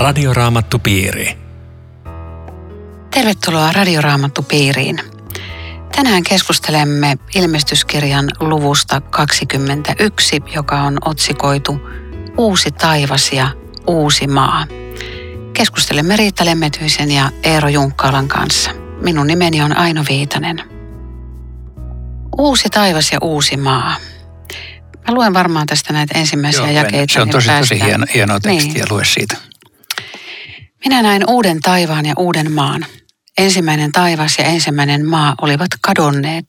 Radioraamattupiiri. 0.00 1.38
Tervetuloa 3.10 3.72
Radioraamattupiiriin. 3.72 5.00
Tänään 5.96 6.22
keskustelemme 6.22 7.18
ilmestyskirjan 7.34 8.28
luvusta 8.40 9.00
21, 9.00 10.42
joka 10.54 10.80
on 10.82 10.98
otsikoitu 11.04 11.80
Uusi 12.38 12.70
taivas 12.70 13.32
ja 13.32 13.48
uusi 13.86 14.26
maa. 14.26 14.66
Keskustelemme 15.52 16.16
Riitta 16.16 16.44
Lemmetyisen 16.44 17.10
ja 17.10 17.30
Eero 17.42 17.68
Junkkaalan 17.68 18.28
kanssa. 18.28 18.70
Minun 19.02 19.26
nimeni 19.26 19.62
on 19.62 19.76
Aino 19.76 20.04
Viitanen. 20.08 20.62
Uusi 22.38 22.68
taivas 22.68 23.12
ja 23.12 23.18
uusi 23.22 23.56
maa. 23.56 23.96
Mä 25.08 25.14
luen 25.14 25.34
varmaan 25.34 25.66
tästä 25.66 25.92
näitä 25.92 26.18
ensimmäisiä 26.18 26.64
Joo, 26.64 26.70
jakeita. 26.70 27.12
Se 27.12 27.20
on 27.20 27.26
niin 27.26 27.32
tosi, 27.32 27.46
tosi 27.48 27.58
päästään- 27.58 27.80
hieno, 27.88 28.06
hienoa 28.14 28.40
tekstiä, 28.40 28.72
Niin. 28.74 28.86
lue 28.90 29.04
siitä. 29.04 29.49
Minä 30.84 31.02
näin 31.02 31.30
uuden 31.30 31.60
taivaan 31.60 32.06
ja 32.06 32.14
uuden 32.18 32.52
maan. 32.52 32.86
Ensimmäinen 33.38 33.92
taivas 33.92 34.38
ja 34.38 34.44
ensimmäinen 34.44 35.06
maa 35.06 35.34
olivat 35.40 35.68
kadonneet, 35.80 36.44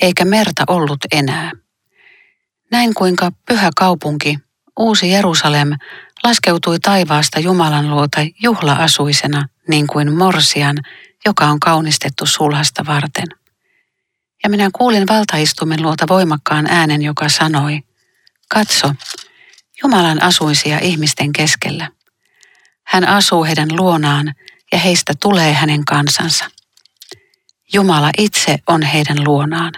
eikä 0.00 0.24
merta 0.24 0.64
ollut 0.66 0.98
enää. 1.12 1.52
Näin 2.70 2.94
kuinka 2.94 3.32
pyhä 3.48 3.70
kaupunki, 3.76 4.38
uusi 4.78 5.10
Jerusalem, 5.10 5.70
laskeutui 6.24 6.80
taivaasta 6.80 7.40
Jumalan 7.40 7.90
luota 7.90 8.20
juhla-asuisena, 8.42 9.48
niin 9.68 9.86
kuin 9.86 10.12
morsian, 10.12 10.76
joka 11.26 11.46
on 11.46 11.60
kaunistettu 11.60 12.26
sulhasta 12.26 12.86
varten. 12.86 13.26
Ja 14.42 14.50
minä 14.50 14.70
kuulin 14.72 15.06
valtaistumen 15.08 15.82
luota 15.82 16.08
voimakkaan 16.08 16.66
äänen, 16.70 17.02
joka 17.02 17.28
sanoi, 17.28 17.80
Katso, 18.48 18.92
Jumalan 19.82 20.22
asuisia 20.22 20.78
ihmisten 20.78 21.32
keskellä. 21.32 21.88
Hän 22.90 23.08
asuu 23.08 23.44
heidän 23.44 23.68
luonaan 23.76 24.34
ja 24.72 24.78
heistä 24.78 25.12
tulee 25.20 25.52
hänen 25.52 25.84
kansansa. 25.84 26.44
Jumala 27.72 28.10
itse 28.18 28.58
on 28.68 28.82
heidän 28.82 29.24
luonaan 29.24 29.72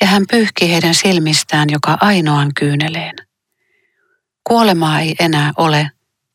ja 0.00 0.06
hän 0.06 0.24
pyyhkii 0.30 0.72
heidän 0.72 0.94
silmistään 0.94 1.70
joka 1.70 1.98
ainoan 2.00 2.54
kyyneleen. 2.54 3.14
Kuolemaa 4.44 5.00
ei 5.00 5.14
enää 5.20 5.52
ole, 5.56 5.90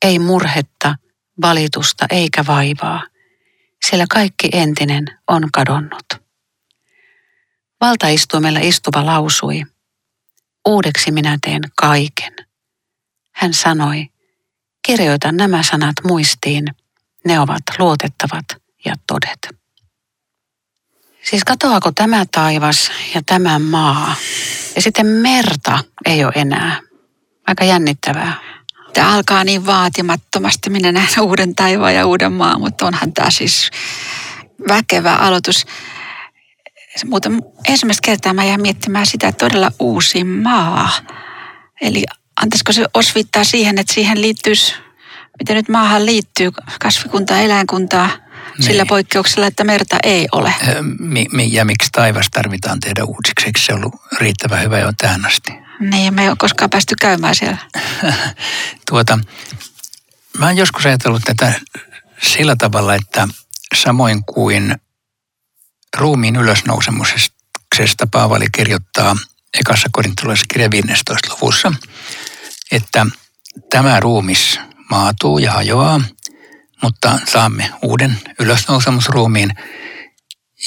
ei 0.06 0.20
murhetta, 0.20 0.96
valitusta 1.42 2.06
eikä 2.10 2.46
vaivaa, 2.46 3.04
sillä 3.90 4.06
kaikki 4.10 4.50
entinen 4.54 5.06
on 5.28 5.52
kadonnut. 5.54 6.06
Valtaistuimella 7.82 8.60
istuva 8.62 9.06
lausui, 9.06 9.64
uudeksi 10.68 11.12
minä 11.12 11.38
teen 11.42 11.62
kaiken. 11.76 12.36
Hän 13.32 13.54
sanoi, 13.54 14.10
kirjoita 14.88 15.32
nämä 15.32 15.64
sanat 15.64 15.96
muistiin, 16.04 16.66
ne 17.26 17.40
ovat 17.40 17.62
luotettavat 17.80 18.46
ja 18.86 18.94
todet. 19.08 19.60
Siis 21.24 21.44
katoako 21.44 21.92
tämä 21.92 22.26
taivas 22.32 22.92
ja 23.16 23.22
tämä 23.26 23.60
maa? 23.60 24.16
Ja 24.76 24.82
sitten 24.82 25.06
merta 25.06 25.80
ei 26.06 26.24
ole 26.24 26.34
enää. 26.36 26.80
Aika 27.48 27.64
jännittävää. 27.64 28.34
Tämä 28.94 29.14
alkaa 29.14 29.44
niin 29.44 29.66
vaatimattomasti. 29.66 30.70
Minä 30.70 30.92
näen 30.92 31.22
uuden 31.22 31.56
taivaan 31.56 31.96
ja 31.96 32.06
uuden 32.06 32.34
maan, 32.34 32.60
mutta 32.60 32.86
onhan 32.86 33.14
tämä 33.14 33.30
siis 33.30 33.72
väkevä 34.70 35.16
aloitus. 35.16 35.66
Mutta 37.06 37.30
ensimmäistä 37.68 38.06
kertaa 38.06 38.34
mä 38.34 38.44
jäin 38.44 38.62
miettimään 38.62 39.06
sitä 39.06 39.32
todella 39.32 39.72
uusi 39.80 40.24
maa. 40.24 40.90
Eli 41.82 42.04
antaisiko 42.42 42.72
se 42.72 42.86
osvittaa 42.94 43.44
siihen, 43.44 43.78
että 43.78 43.94
siihen 43.94 44.22
liittyisi, 44.22 44.74
miten 45.40 45.56
nyt 45.56 45.70
maahan 45.70 46.06
liittyy 46.06 46.52
kasvikuntaa, 46.80 47.40
eläinkuntaa, 47.40 48.10
sillä 48.60 48.84
Niin. 48.84 48.88
poikkeuksella, 48.88 49.48
että 49.48 49.64
merta 49.64 49.98
ei 50.04 50.28
ole. 50.32 50.54
Ja 51.50 51.66
miksi 51.66 51.90
taivas 51.92 52.28
tarvitaan 52.32 52.80
tehdä 52.80 53.04
uusiksi? 53.04 53.46
Eikö 53.46 53.60
se 53.60 53.74
ollut 53.74 53.96
riittävän 54.20 54.62
hyvä 54.64 54.80
jo 54.80 54.92
tähän 54.98 55.26
asti? 55.26 55.52
Niin, 55.80 56.14
me 56.14 56.22
ei 56.22 56.30
ole 56.30 56.38
koskaan 56.40 56.70
päästy 56.70 56.96
käymään 57.02 57.36
siellä. 57.36 57.58
Tuota, 58.90 59.20
mä 60.38 60.46
oon 60.46 60.58
joskus 60.58 60.86
ajatellut 60.86 61.22
tätä 61.26 61.54
sillä 62.24 62.56
tavalla, 62.56 62.96
että 62.96 63.28
samoin 63.76 64.24
kuin 64.26 64.76
ruumiin 65.98 66.36
ylösnousemuksesta 66.36 68.08
Paavali 68.12 68.46
kirjoittaa 68.52 69.16
ekassa 69.60 69.90
korintolaisessa 69.92 70.46
kirjan 70.54 70.72
15. 70.72 71.30
luvussa, 71.34 71.74
että 72.72 73.06
tämä 73.70 74.00
ruumis 74.00 74.60
maatuu 74.90 75.38
ja 75.38 75.52
hajoaa, 75.52 76.02
mutta 76.84 77.20
saamme 77.26 77.70
uuden 77.82 78.20
ylösnousemusruumiin, 78.40 79.54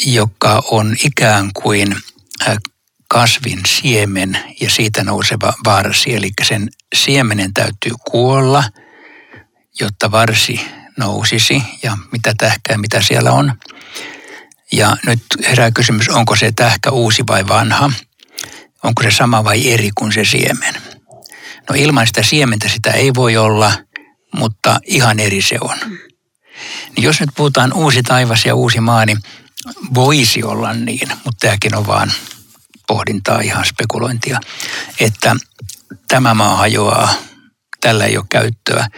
joka 0.06 0.62
on 0.70 0.96
ikään 1.04 1.50
kuin 1.62 1.96
äh, 2.48 2.56
kasvin 3.08 3.60
siemen 3.66 4.38
ja 4.60 4.70
siitä 4.70 5.04
nouseva 5.04 5.52
varsi. 5.64 6.14
Eli 6.14 6.30
sen 6.42 6.68
siemenen 6.94 7.54
täytyy 7.54 7.92
kuolla, 8.10 8.64
jotta 9.80 10.10
varsi 10.10 10.60
nousisi 10.98 11.62
ja 11.82 11.98
mitä 12.12 12.34
tähkää, 12.38 12.78
mitä 12.78 13.02
siellä 13.02 13.32
on. 13.32 13.52
Ja 14.72 14.96
nyt 15.06 15.22
herää 15.42 15.70
kysymys, 15.70 16.08
onko 16.08 16.36
se 16.36 16.52
tähkä 16.52 16.90
uusi 16.90 17.22
vai 17.28 17.48
vanha? 17.48 17.92
Onko 18.82 19.02
se 19.02 19.10
sama 19.10 19.44
vai 19.44 19.72
eri 19.72 19.90
kuin 19.94 20.12
se 20.12 20.24
siemen? 20.24 20.74
No 21.68 21.74
ilman 21.76 22.06
sitä 22.06 22.22
siementä 22.22 22.68
sitä 22.68 22.90
ei 22.90 23.14
voi 23.14 23.36
olla, 23.36 23.72
mutta 24.34 24.80
ihan 24.86 25.20
eri 25.20 25.42
se 25.42 25.58
on. 25.60 25.78
Niin 26.96 27.04
jos 27.04 27.20
nyt 27.20 27.30
puhutaan 27.36 27.72
uusi 27.72 28.02
taivas 28.02 28.44
ja 28.44 28.54
uusi 28.54 28.80
maa, 28.80 29.06
niin 29.06 29.18
voisi 29.94 30.42
olla 30.42 30.74
niin, 30.74 31.08
mutta 31.08 31.46
tämäkin 31.46 31.76
on 31.76 31.86
vaan 31.86 32.12
pohdintaa, 32.86 33.40
ihan 33.40 33.64
spekulointia, 33.64 34.40
että 35.00 35.36
tämä 36.08 36.34
maa 36.34 36.56
hajoaa, 36.56 37.14
tällä 37.80 38.04
ei 38.04 38.16
ole 38.16 38.26
käyttöä, 38.28 38.88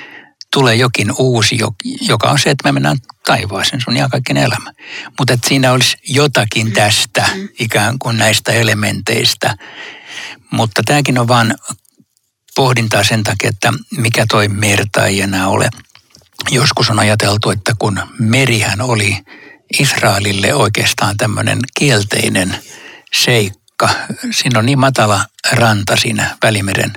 tulee 0.53 0.75
jokin 0.75 1.12
uusi, 1.19 1.59
jo- 1.59 1.75
joka 2.00 2.31
on 2.31 2.38
se, 2.38 2.50
että 2.50 2.69
me 2.69 2.72
mennään 2.72 2.99
taivaaseen, 3.26 3.81
se 3.81 3.91
on 3.91 3.97
ihan 3.97 4.10
kaikkien 4.10 4.37
elämä. 4.37 4.72
Mutta 5.19 5.34
että 5.34 5.49
siinä 5.49 5.72
olisi 5.72 5.97
jotakin 6.09 6.72
tästä, 6.72 7.26
ikään 7.59 7.99
kuin 7.99 8.16
näistä 8.16 8.53
elementeistä. 8.53 9.56
Mutta 10.50 10.82
tämäkin 10.84 11.19
on 11.19 11.28
vaan 11.28 11.54
pohdintaa 12.54 13.04
sen 13.04 13.22
takia, 13.22 13.48
että 13.48 13.72
mikä 13.96 14.26
toi 14.30 14.48
merta 14.48 15.06
ei 15.06 15.20
enää 15.20 15.48
ole. 15.48 15.70
Joskus 16.50 16.90
on 16.90 16.98
ajateltu, 16.98 17.50
että 17.50 17.72
kun 17.78 18.00
merihän 18.18 18.80
oli 18.80 19.18
Israelille 19.78 20.54
oikeastaan 20.54 21.16
tämmöinen 21.16 21.58
kielteinen 21.78 22.56
seikka. 23.14 23.88
Siinä 24.30 24.58
on 24.58 24.66
niin 24.66 24.78
matala 24.78 25.24
ranta 25.52 25.96
siinä 25.96 26.36
Välimeren 26.42 26.92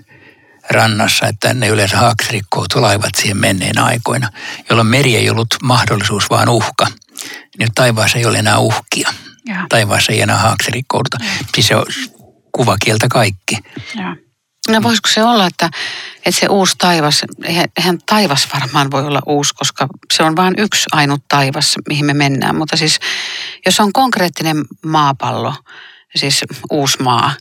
rannassa, 0.69 1.27
että 1.27 1.53
ne 1.53 1.67
yleensä 1.67 1.97
haaksirikkoutui 1.97 2.81
laivat 2.81 3.15
siihen 3.15 3.37
menneen 3.37 3.79
aikoina, 3.79 4.29
jolloin 4.69 4.87
meri 4.87 5.15
ei 5.15 5.29
ollut 5.29 5.55
mahdollisuus, 5.63 6.29
vaan 6.29 6.49
uhka. 6.49 6.87
Nyt 7.59 7.71
taivaassa 7.75 8.17
ei 8.17 8.25
ole 8.25 8.37
enää 8.37 8.57
uhkia. 8.57 9.13
Joo. 9.45 9.57
Taivaassa 9.69 10.11
ei 10.11 10.21
enää 10.21 10.37
haaksirikkouduta. 10.37 11.17
Siis 11.53 11.67
se 11.67 11.75
on 11.75 11.85
kuvakieltä 12.51 13.07
kaikki. 13.07 13.57
Joo. 13.95 14.15
No 14.69 14.83
voisiko 14.83 15.09
se 15.09 15.23
olla, 15.23 15.47
että, 15.47 15.69
että 16.25 16.39
se 16.39 16.47
uusi 16.47 16.75
taivas, 16.77 17.21
eihän, 17.77 17.97
taivas 18.05 18.47
varmaan 18.61 18.91
voi 18.91 19.05
olla 19.05 19.21
uusi, 19.25 19.53
koska 19.53 19.87
se 20.13 20.23
on 20.23 20.35
vain 20.35 20.53
yksi 20.57 20.85
ainut 20.91 21.21
taivas, 21.27 21.75
mihin 21.89 22.05
me 22.05 22.13
mennään. 22.13 22.55
Mutta 22.55 22.77
siis 22.77 22.99
jos 23.65 23.79
on 23.79 23.93
konkreettinen 23.93 24.65
maapallo, 24.85 25.53
siis 26.15 26.41
uusi 26.71 27.01
maa, 27.01 27.31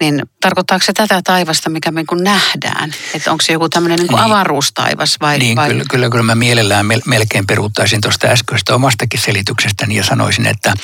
niin 0.00 0.22
tarkoittaako 0.40 0.84
se 0.84 0.92
tätä 0.92 1.20
taivasta, 1.24 1.70
mikä 1.70 1.90
me 1.90 2.04
niin 2.12 2.24
nähdään? 2.24 2.94
Että 3.14 3.30
onko 3.32 3.42
se 3.44 3.52
joku 3.52 3.68
tämmöinen 3.68 3.98
niin 3.98 4.08
Niin. 4.08 4.18
avaruustaivas 4.18 5.16
vai? 5.20 5.38
Niin, 5.38 5.56
vai? 5.56 5.68
kyllä, 5.68 5.84
kyllä, 5.90 6.10
kyllä 6.10 6.24
mä 6.24 6.34
mielellään 6.34 6.86
mel- 6.86 7.02
melkein 7.06 7.46
peruuttaisin 7.46 8.00
tuosta 8.00 8.26
äskeisestä 8.26 8.74
omastakin 8.74 9.20
selityksestäni 9.20 9.96
ja 9.96 10.04
sanoisin, 10.04 10.46
että 10.46 10.74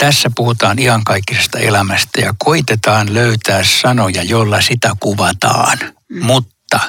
tässä 0.00 0.30
puhutaan 0.36 0.78
iankaikkisesta 0.78 1.58
elämästä 1.58 2.20
ja 2.20 2.34
koitetaan 2.38 3.14
löytää 3.14 3.64
sanoja, 3.64 4.22
jolla 4.22 4.60
sitä 4.60 4.96
kuvataan. 5.00 5.78
Mm. 6.08 6.24
Mutta 6.24 6.80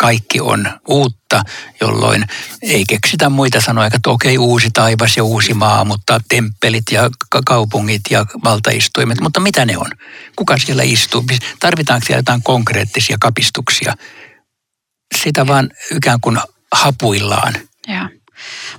kaikki 0.00 0.40
on 0.40 0.70
uutta, 0.88 1.42
jolloin 1.80 2.24
ei 2.62 2.84
keksitä 2.88 3.28
muita 3.28 3.60
sanoja, 3.60 3.86
että 3.86 4.10
okei 4.10 4.38
uusi 4.38 4.70
taivas 4.70 5.16
ja 5.16 5.24
uusi 5.24 5.54
maa, 5.54 5.84
mutta 5.84 6.20
temppelit 6.28 6.84
ja 6.90 7.10
ka- 7.30 7.40
kaupungit 7.46 8.00
ja 8.10 8.26
valtaistuimet, 8.44 9.20
mutta 9.20 9.40
mitä 9.40 9.64
ne 9.64 9.76
on? 9.76 9.90
Kuka 10.36 10.58
siellä 10.58 10.82
istuu? 10.82 11.24
Tarvitaanko 11.60 12.06
siellä 12.06 12.18
jotain 12.18 12.42
konkreettisia 12.42 13.16
kapistuksia? 13.20 13.94
Sitä 15.22 15.46
vaan 15.46 15.70
ikään 15.96 16.20
kuin 16.20 16.38
hapuillaan. 16.72 17.54
Joo. 17.88 18.21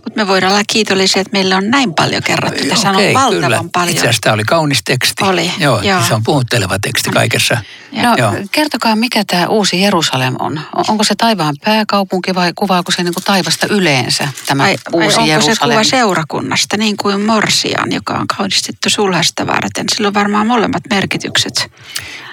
Mutta 0.04 0.20
me 0.20 0.28
voidaan 0.28 0.54
olla 0.54 0.64
kiitollisia, 0.68 1.22
että 1.22 1.32
meillä 1.34 1.58
on 1.58 1.70
näin 1.70 1.94
paljon 1.94 2.24
kerrottu. 2.24 2.64
Tässä 2.70 2.90
on 2.90 2.96
Okei, 2.96 3.14
valtavan 3.14 3.42
kyllä. 3.44 3.64
paljon. 3.72 3.90
Itse 3.90 4.02
asiassa 4.02 4.22
tämä 4.22 4.34
oli 4.34 4.44
kaunis 4.44 4.82
teksti. 4.86 5.24
Oli, 5.24 5.52
Joo, 5.60 5.82
joo. 5.82 6.02
se 6.08 6.14
on 6.14 6.24
puhutteleva 6.24 6.80
teksti 6.80 7.10
kaikessa. 7.10 7.58
No, 7.92 8.16
Joo. 8.18 8.34
kertokaa, 8.52 8.96
mikä 8.96 9.24
tämä 9.28 9.48
uusi 9.48 9.82
Jerusalem 9.82 10.36
on. 10.40 10.62
Onko 10.88 11.04
se 11.04 11.16
taivaan 11.16 11.56
pääkaupunki 11.66 12.36
vai 12.36 12.52
kuvaako 12.56 12.92
se 12.92 13.04
niin 13.04 13.14
kuin 13.14 13.24
taivasta 13.24 13.68
yleensä, 13.70 14.28
tämä 14.46 14.64
Vai, 14.64 14.76
vai 14.94 15.06
uusi 15.06 15.18
onko 15.18 15.30
Jerusalem? 15.30 15.56
se 15.56 15.66
kuva 15.66 15.84
seurakunnasta, 15.84 16.78
niin 16.78 16.98
kuin 16.98 17.22
Morsian, 17.22 17.92
joka 17.92 18.14
on 18.14 18.28
kaunistettu 18.28 18.90
sulhasta 18.90 19.48
varten? 19.48 19.86
Sillä 19.96 20.08
on 20.08 20.14
varmaan 20.14 20.48
molemmat 20.48 20.84
merkitykset. 20.90 21.72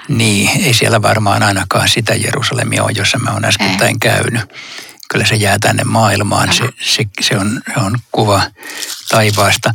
Niin, 0.08 0.64
ei 0.64 0.74
siellä 0.74 1.02
varmaan 1.02 1.42
ainakaan 1.42 1.88
sitä 1.88 2.14
Jerusalemia 2.14 2.82
ole, 2.82 2.92
jossa 2.96 3.18
mä 3.18 3.30
oon 3.30 3.44
äskettäin 3.44 4.00
käynyt. 4.00 4.42
Kyllä 5.10 5.26
se 5.26 5.34
jää 5.34 5.58
tänne 5.60 5.84
maailmaan, 5.84 6.52
se, 6.52 6.68
se, 6.80 7.04
se, 7.20 7.38
on, 7.38 7.60
se 7.74 7.80
on 7.80 7.98
kuva 8.12 8.42
taivaasta. 9.08 9.72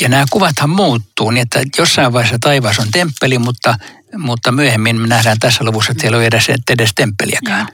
Ja 0.00 0.08
nämä 0.08 0.24
kuvathan 0.30 0.70
muuttuu 0.70 1.30
niin, 1.30 1.42
että 1.42 1.60
jossain 1.78 2.12
vaiheessa 2.12 2.38
taivaassa 2.40 2.82
on 2.82 2.90
temppeli, 2.90 3.38
mutta, 3.38 3.74
mutta 4.16 4.52
myöhemmin 4.52 5.00
me 5.00 5.06
nähdään 5.06 5.38
tässä 5.38 5.64
luvussa, 5.64 5.92
että 5.92 6.00
siellä 6.00 6.16
ei 6.16 6.18
ole 6.18 6.26
edes, 6.26 6.46
edes 6.70 6.90
temppeliäkään. 6.94 7.68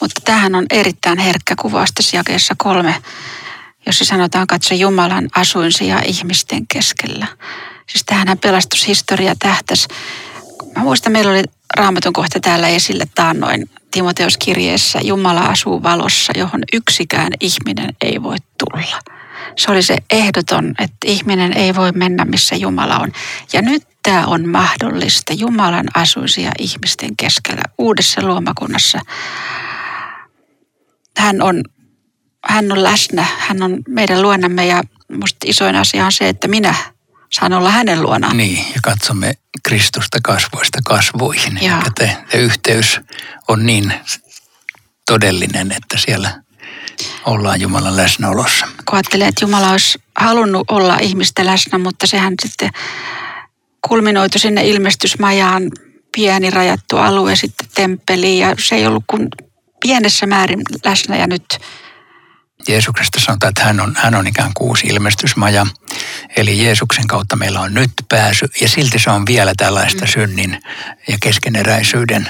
Mutta 0.00 0.20
tämähän 0.24 0.54
on 0.54 0.66
erittäin 0.70 1.18
herkkä 1.18 1.54
kuvaus 1.60 1.90
tässä 1.94 2.16
jakeessa 2.16 2.54
kolme, 2.58 3.02
jossa 3.86 4.04
sanotaan 4.04 4.46
katso 4.46 4.74
Jumalan 4.74 5.28
asuinsija 5.36 6.02
ihmisten 6.06 6.66
keskellä. 6.66 7.26
Siis 7.88 8.04
tähän 8.06 8.38
pelastushistoria 8.38 9.34
tähtäsi. 9.38 9.88
Mä 10.76 10.82
muistan, 10.82 11.12
meillä 11.12 11.30
oli 11.30 11.42
raamatun 11.76 12.12
kohta 12.12 12.40
täällä 12.40 12.68
esille 12.68 13.04
taannoin 13.14 13.70
Timoteoskirjeessä. 13.92 14.98
Jumala 15.02 15.40
asuu 15.40 15.82
valossa, 15.82 16.32
johon 16.36 16.60
yksikään 16.72 17.32
ihminen 17.40 17.90
ei 18.00 18.22
voi 18.22 18.36
tulla. 18.58 18.98
Se 19.56 19.70
oli 19.70 19.82
se 19.82 19.96
ehdoton, 20.10 20.74
että 20.78 20.96
ihminen 21.04 21.56
ei 21.56 21.74
voi 21.74 21.92
mennä, 21.92 22.24
missä 22.24 22.56
Jumala 22.56 22.98
on. 22.98 23.12
Ja 23.52 23.62
nyt 23.62 23.82
tämä 24.02 24.26
on 24.26 24.48
mahdollista. 24.48 25.32
Jumalan 25.32 25.86
asuisia 25.94 26.52
ihmisten 26.58 27.16
keskellä 27.16 27.62
uudessa 27.78 28.26
luomakunnassa. 28.26 28.98
Hän 31.16 31.42
on, 31.42 31.62
hän 32.44 32.72
on 32.72 32.82
läsnä, 32.82 33.26
hän 33.38 33.62
on 33.62 33.78
meidän 33.88 34.22
luonamme 34.22 34.66
ja 34.66 34.82
musta 35.18 35.38
isoin 35.46 35.76
asia 35.76 36.06
on 36.06 36.12
se, 36.12 36.28
että 36.28 36.48
minä 36.48 36.74
saan 37.32 37.52
olla 37.52 37.70
hänen 37.70 38.02
luonaan. 38.02 38.36
Niin, 38.36 38.58
ja 38.74 38.80
katsomme 38.82 39.34
Kristusta 39.62 40.18
kasvoista 40.22 40.78
kasvoihin. 40.84 41.58
Eli 41.58 41.90
te, 41.94 42.16
te 42.30 42.38
yhteys 42.38 43.00
on 43.48 43.66
niin 43.66 43.94
todellinen, 45.06 45.72
että 45.72 45.98
siellä 45.98 46.42
ollaan 47.26 47.60
Jumalan 47.60 47.96
läsnäolossa. 47.96 48.66
kun 48.66 48.96
ajattelee, 48.96 49.28
että 49.28 49.44
Jumala 49.44 49.70
olisi 49.70 49.98
halunnut 50.20 50.70
olla 50.70 50.98
ihmistä 50.98 51.46
läsnä, 51.46 51.78
mutta 51.78 52.06
sehän 52.06 52.34
sitten 52.42 52.70
kulminoitu 53.88 54.38
sinne 54.38 54.66
ilmestysmajaan, 54.68 55.70
pieni 56.16 56.50
rajattu 56.50 56.96
alue 56.96 57.36
sitten 57.36 57.68
temppeliin 57.74 58.38
ja 58.38 58.54
se 58.58 58.74
ei 58.74 58.86
ollut 58.86 59.04
kuin 59.06 59.28
pienessä 59.82 60.26
määrin 60.26 60.60
läsnä 60.84 61.16
ja 61.16 61.26
nyt 61.26 61.58
Jeesuksesta 62.68 63.20
sanotaan, 63.20 63.48
että 63.48 63.64
hän 63.64 63.80
on, 63.80 63.94
hän 63.96 64.14
on 64.14 64.26
ikään 64.26 64.50
kuin 64.54 64.68
uusi 64.68 64.86
ilmestysmaja. 64.86 65.66
Eli 66.36 66.64
Jeesuksen 66.64 67.06
kautta 67.06 67.36
meillä 67.36 67.60
on 67.60 67.74
nyt 67.74 67.90
pääsy 68.08 68.46
ja 68.60 68.68
silti 68.68 68.98
se 68.98 69.10
on 69.10 69.26
vielä 69.26 69.52
tällaista 69.56 70.06
synnin 70.06 70.60
ja 71.08 71.18
keskeneräisyyden 71.20 72.28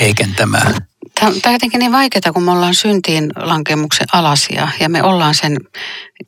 heikentämää. 0.00 0.74
Tämä 1.20 1.32
on 1.46 1.52
jotenkin 1.52 1.78
niin 1.78 1.92
vaikeaa, 1.92 2.32
kun 2.32 2.42
me 2.42 2.50
ollaan 2.50 2.74
syntiin 2.74 3.30
lankemuksen 3.36 4.06
alasia 4.12 4.68
ja 4.80 4.88
me 4.88 5.02
ollaan 5.02 5.34
sen 5.34 5.56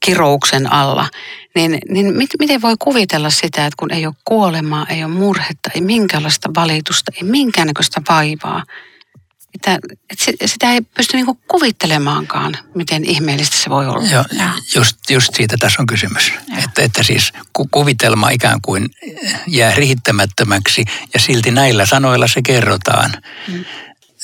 kirouksen 0.04 0.72
alla. 0.72 1.08
Niin, 1.54 1.78
niin 1.88 2.16
mit, 2.16 2.30
miten 2.38 2.62
voi 2.62 2.74
kuvitella 2.78 3.30
sitä, 3.30 3.66
että 3.66 3.76
kun 3.78 3.92
ei 3.92 4.06
ole 4.06 4.14
kuolemaa, 4.24 4.86
ei 4.88 5.04
ole 5.04 5.12
murhetta, 5.12 5.70
ei 5.74 5.80
minkäänlaista 5.80 6.48
valitusta, 6.56 7.12
ei 7.16 7.22
minkäännäköistä 7.22 8.02
vaivaa. 8.08 8.62
Että, 9.56 9.78
että 10.10 10.24
se- 10.24 10.46
sitä 10.46 10.72
ei 10.72 10.80
pysty 10.80 11.16
niinku 11.16 11.38
kuvittelemaankaan, 11.48 12.58
miten 12.74 13.04
ihmeellistä 13.04 13.56
se 13.56 13.70
voi 13.70 13.86
olla. 13.86 14.08
Joo, 14.08 14.24
just, 14.74 14.96
just 15.10 15.34
siitä 15.34 15.56
tässä 15.60 15.82
on 15.82 15.86
kysymys. 15.86 16.32
Että, 16.64 16.82
että 16.82 17.02
siis 17.02 17.32
ku- 17.52 17.68
kuvitelma 17.70 18.30
ikään 18.30 18.60
kuin 18.62 18.90
jää 19.46 19.74
riittämättömäksi 19.74 20.84
ja 21.14 21.20
silti 21.20 21.50
näillä 21.50 21.86
sanoilla 21.86 22.26
se 22.26 22.42
kerrotaan. 22.42 23.12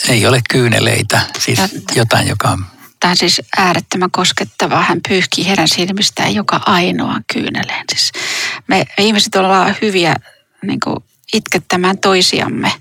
Ei 0.08 0.26
ole 0.26 0.40
kyyneleitä, 0.50 1.20
siis 1.38 1.58
Ja- 1.58 1.68
jotain, 1.94 2.28
joka 2.28 2.48
on 2.48 2.66
Tämä 3.00 3.10
on 3.10 3.16
siis 3.16 3.42
äärettömän 3.56 4.10
koskettavaa. 4.10 4.82
Hän 4.82 5.00
pyyhkii 5.08 5.48
heidän 5.48 5.68
silmistään 5.68 6.34
joka 6.34 6.60
ainoan 6.66 7.24
kyyneleen. 7.32 7.84
Siis 7.92 8.12
me 8.68 8.76
me 8.98 9.04
ihmiset 9.04 9.34
ollaan 9.34 9.76
hyviä 9.82 10.16
niin 10.62 10.80
kuin 10.84 10.96
itkettämään 11.32 11.98
toisiamme 11.98 12.72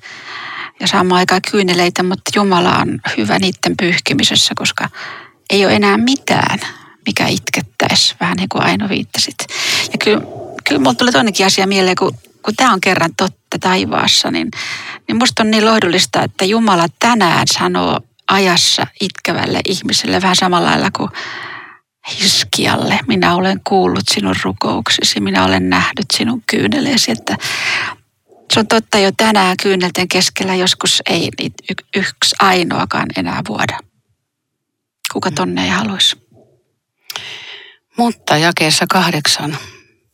ja 0.82 0.88
saamaan 0.88 1.20
aikaa 1.20 1.40
kyyneleitä, 1.52 2.04
mutta 2.04 2.32
Jumala 2.36 2.78
on 2.78 3.00
hyvä 3.18 3.40
niiden 3.40 3.78
pyyhkimisessä, 3.80 4.54
koska 4.58 4.90
ei 5.50 5.66
ole 5.66 5.76
enää 5.76 5.98
mitään, 5.98 6.60
mikä 7.06 7.28
itkettäisi, 7.28 8.16
vähän 8.20 8.38
niin 8.38 8.50
kuin 8.50 8.64
Aino 8.64 8.90
viittasit. 8.90 9.36
Ja 9.92 9.98
kyllä, 10.04 10.22
kyllä 10.68 10.80
mulla 10.80 10.94
tuli 10.94 11.12
toinenkin 11.12 11.46
asia 11.46 11.68
mieleen, 11.68 11.96
kun, 12.00 12.18
kun 12.46 12.56
tämä 12.56 12.74
on 12.74 12.82
kerran 12.82 13.16
totta 13.18 13.60
taivaassa, 13.60 14.32
niin, 14.32 14.52
niin 15.08 15.18
musta 15.18 15.44
on 15.44 15.52
niin 15.52 15.66
lohdullista, 15.66 16.24
että 16.24 16.46
Jumala 16.46 16.86
tänään 17.00 17.48
sanoo 17.48 18.00
ajassa 18.28 18.88
itkevälle 19.02 19.60
ihmiselle 19.66 20.22
vähän 20.22 20.36
samalla 20.36 20.70
lailla 20.70 20.92
kuin 20.98 21.10
Hiskialle. 22.22 23.00
Minä 23.08 23.36
olen 23.36 23.62
kuullut 23.68 24.04
sinun 24.14 24.36
rukouksesi, 24.44 25.20
minä 25.20 25.46
olen 25.46 25.70
nähnyt 25.70 26.06
sinun 26.14 26.44
kyyneleesi, 26.48 27.12
että 27.12 27.38
se 28.54 28.60
on 28.60 28.68
totta 28.68 28.98
jo 28.98 29.12
tänään 29.18 29.56
kyynelten 29.64 30.08
keskellä, 30.08 30.56
joskus 30.56 31.02
ei 31.10 31.30
yksi 31.96 32.36
ainoakaan 32.40 33.08
enää 33.18 33.42
vuoda. 33.50 33.80
Kuka 35.14 35.32
tonne 35.32 35.64
ei 35.64 35.70
haluaisi? 35.70 36.16
Mutta 37.98 38.38
jakeessa 38.38 38.86
kahdeksan. 38.90 39.58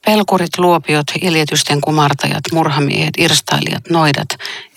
Pelkurit, 0.05 0.57
luopiot, 0.57 1.05
iljetysten 1.21 1.81
kumartajat, 1.81 2.43
murhamiehet, 2.51 3.13
irstailijat, 3.17 3.89
noidat, 3.89 4.27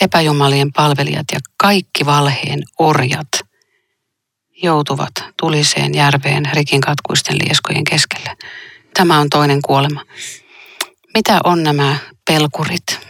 epäjumalien 0.01 0.73
palvelijat 0.73 1.27
ja 1.33 1.39
kaikki 1.57 2.07
valheen 2.07 2.63
orjat 2.79 3.29
joutuvat 4.63 5.13
tuliseen 5.41 5.95
järveen 5.95 6.51
rikinkatkuisten 6.53 7.37
lieskojen 7.39 7.85
keskelle. 7.85 8.37
Tämä 8.95 9.21
on 9.21 9.31
toinen 9.31 9.63
kuolema. 9.63 10.05
Mitä 11.15 11.41
on 11.45 11.63
nämä 11.63 11.97
pelkurit? 12.27 13.10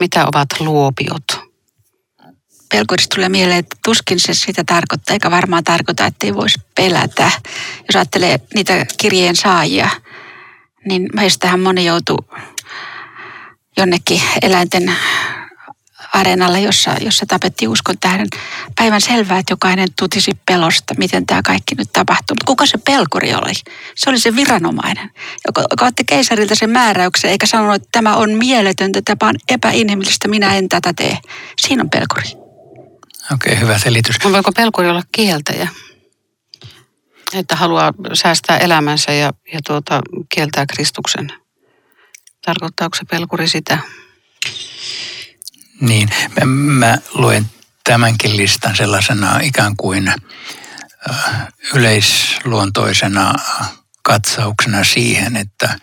Mitä 0.00 0.26
ovat 0.26 0.60
luopiot? 0.60 1.24
Pelkurista 2.70 3.14
tulee 3.14 3.28
mieleen, 3.28 3.58
että 3.58 3.76
tuskin 3.84 4.20
se 4.20 4.34
sitä 4.34 4.64
tarkoittaa, 4.66 5.12
eikä 5.12 5.30
varmaan 5.30 5.64
tarkoita, 5.64 6.06
että 6.06 6.26
ei 6.26 6.34
voisi 6.34 6.60
pelätä. 6.74 7.30
Jos 7.78 7.96
ajattelee 7.96 8.40
niitä 8.54 8.86
kirjeen 8.98 9.36
saajia, 9.36 9.90
niin 10.88 11.08
meistähän 11.14 11.60
moni 11.60 11.84
joutuu 11.84 12.18
jonnekin 13.76 14.22
eläinten 14.42 14.92
areenalle, 16.16 16.60
jossa, 16.60 16.90
jossa 17.00 17.26
tapettiin 17.26 17.68
uskon 17.68 17.98
tähden. 18.00 18.26
Päivän 18.76 19.00
selvää, 19.00 19.38
että 19.38 19.52
jokainen 19.52 19.88
tutisi 19.98 20.30
pelosta, 20.46 20.94
miten 20.98 21.26
tämä 21.26 21.42
kaikki 21.42 21.74
nyt 21.74 21.88
tapahtuu. 21.92 22.34
Mutta 22.34 22.46
kuka 22.46 22.66
se 22.66 22.78
pelkuri 22.78 23.34
oli? 23.34 23.52
Se 23.94 24.10
oli 24.10 24.20
se 24.20 24.36
viranomainen, 24.36 25.10
joka, 25.46 25.64
joka 25.70 25.86
otti 25.86 26.04
keisarilta 26.04 26.54
sen 26.54 26.70
määräyksen, 26.70 27.30
eikä 27.30 27.46
sanonut, 27.46 27.74
että 27.74 27.88
tämä 27.92 28.16
on 28.16 28.30
mieletöntä, 28.30 29.00
tämä 29.04 29.28
on 29.28 29.36
epäinhimillistä, 29.48 30.28
minä 30.28 30.54
en 30.54 30.68
tätä 30.68 30.92
tee. 30.92 31.18
Siinä 31.60 31.82
on 31.82 31.90
pelkuri. 31.90 32.46
Okei, 33.32 33.52
okay, 33.52 33.60
hyvä 33.60 33.78
selitys. 33.78 34.16
No 34.24 34.32
Voiko 34.32 34.52
pelkuri 34.52 34.88
olla 34.88 35.02
kieltäjä? 35.12 35.68
Että 37.34 37.56
haluaa 37.56 37.92
säästää 38.12 38.58
elämänsä 38.58 39.12
ja, 39.12 39.32
ja 39.52 39.60
tuota, 39.66 40.02
kieltää 40.34 40.66
Kristuksen. 40.66 41.32
Tarkoittaako 42.44 42.96
se 42.96 43.04
pelkuri 43.10 43.48
sitä? 43.48 43.78
Niin, 45.80 46.10
mä, 46.36 46.44
mä 46.44 46.98
luen 47.14 47.46
tämänkin 47.84 48.36
listan 48.36 48.76
sellaisena 48.76 49.40
ikään 49.40 49.76
kuin 49.76 50.08
äh, 50.08 50.16
yleisluontoisena 51.74 53.34
katsauksena 54.02 54.84
siihen, 54.84 55.36
että 55.36 55.78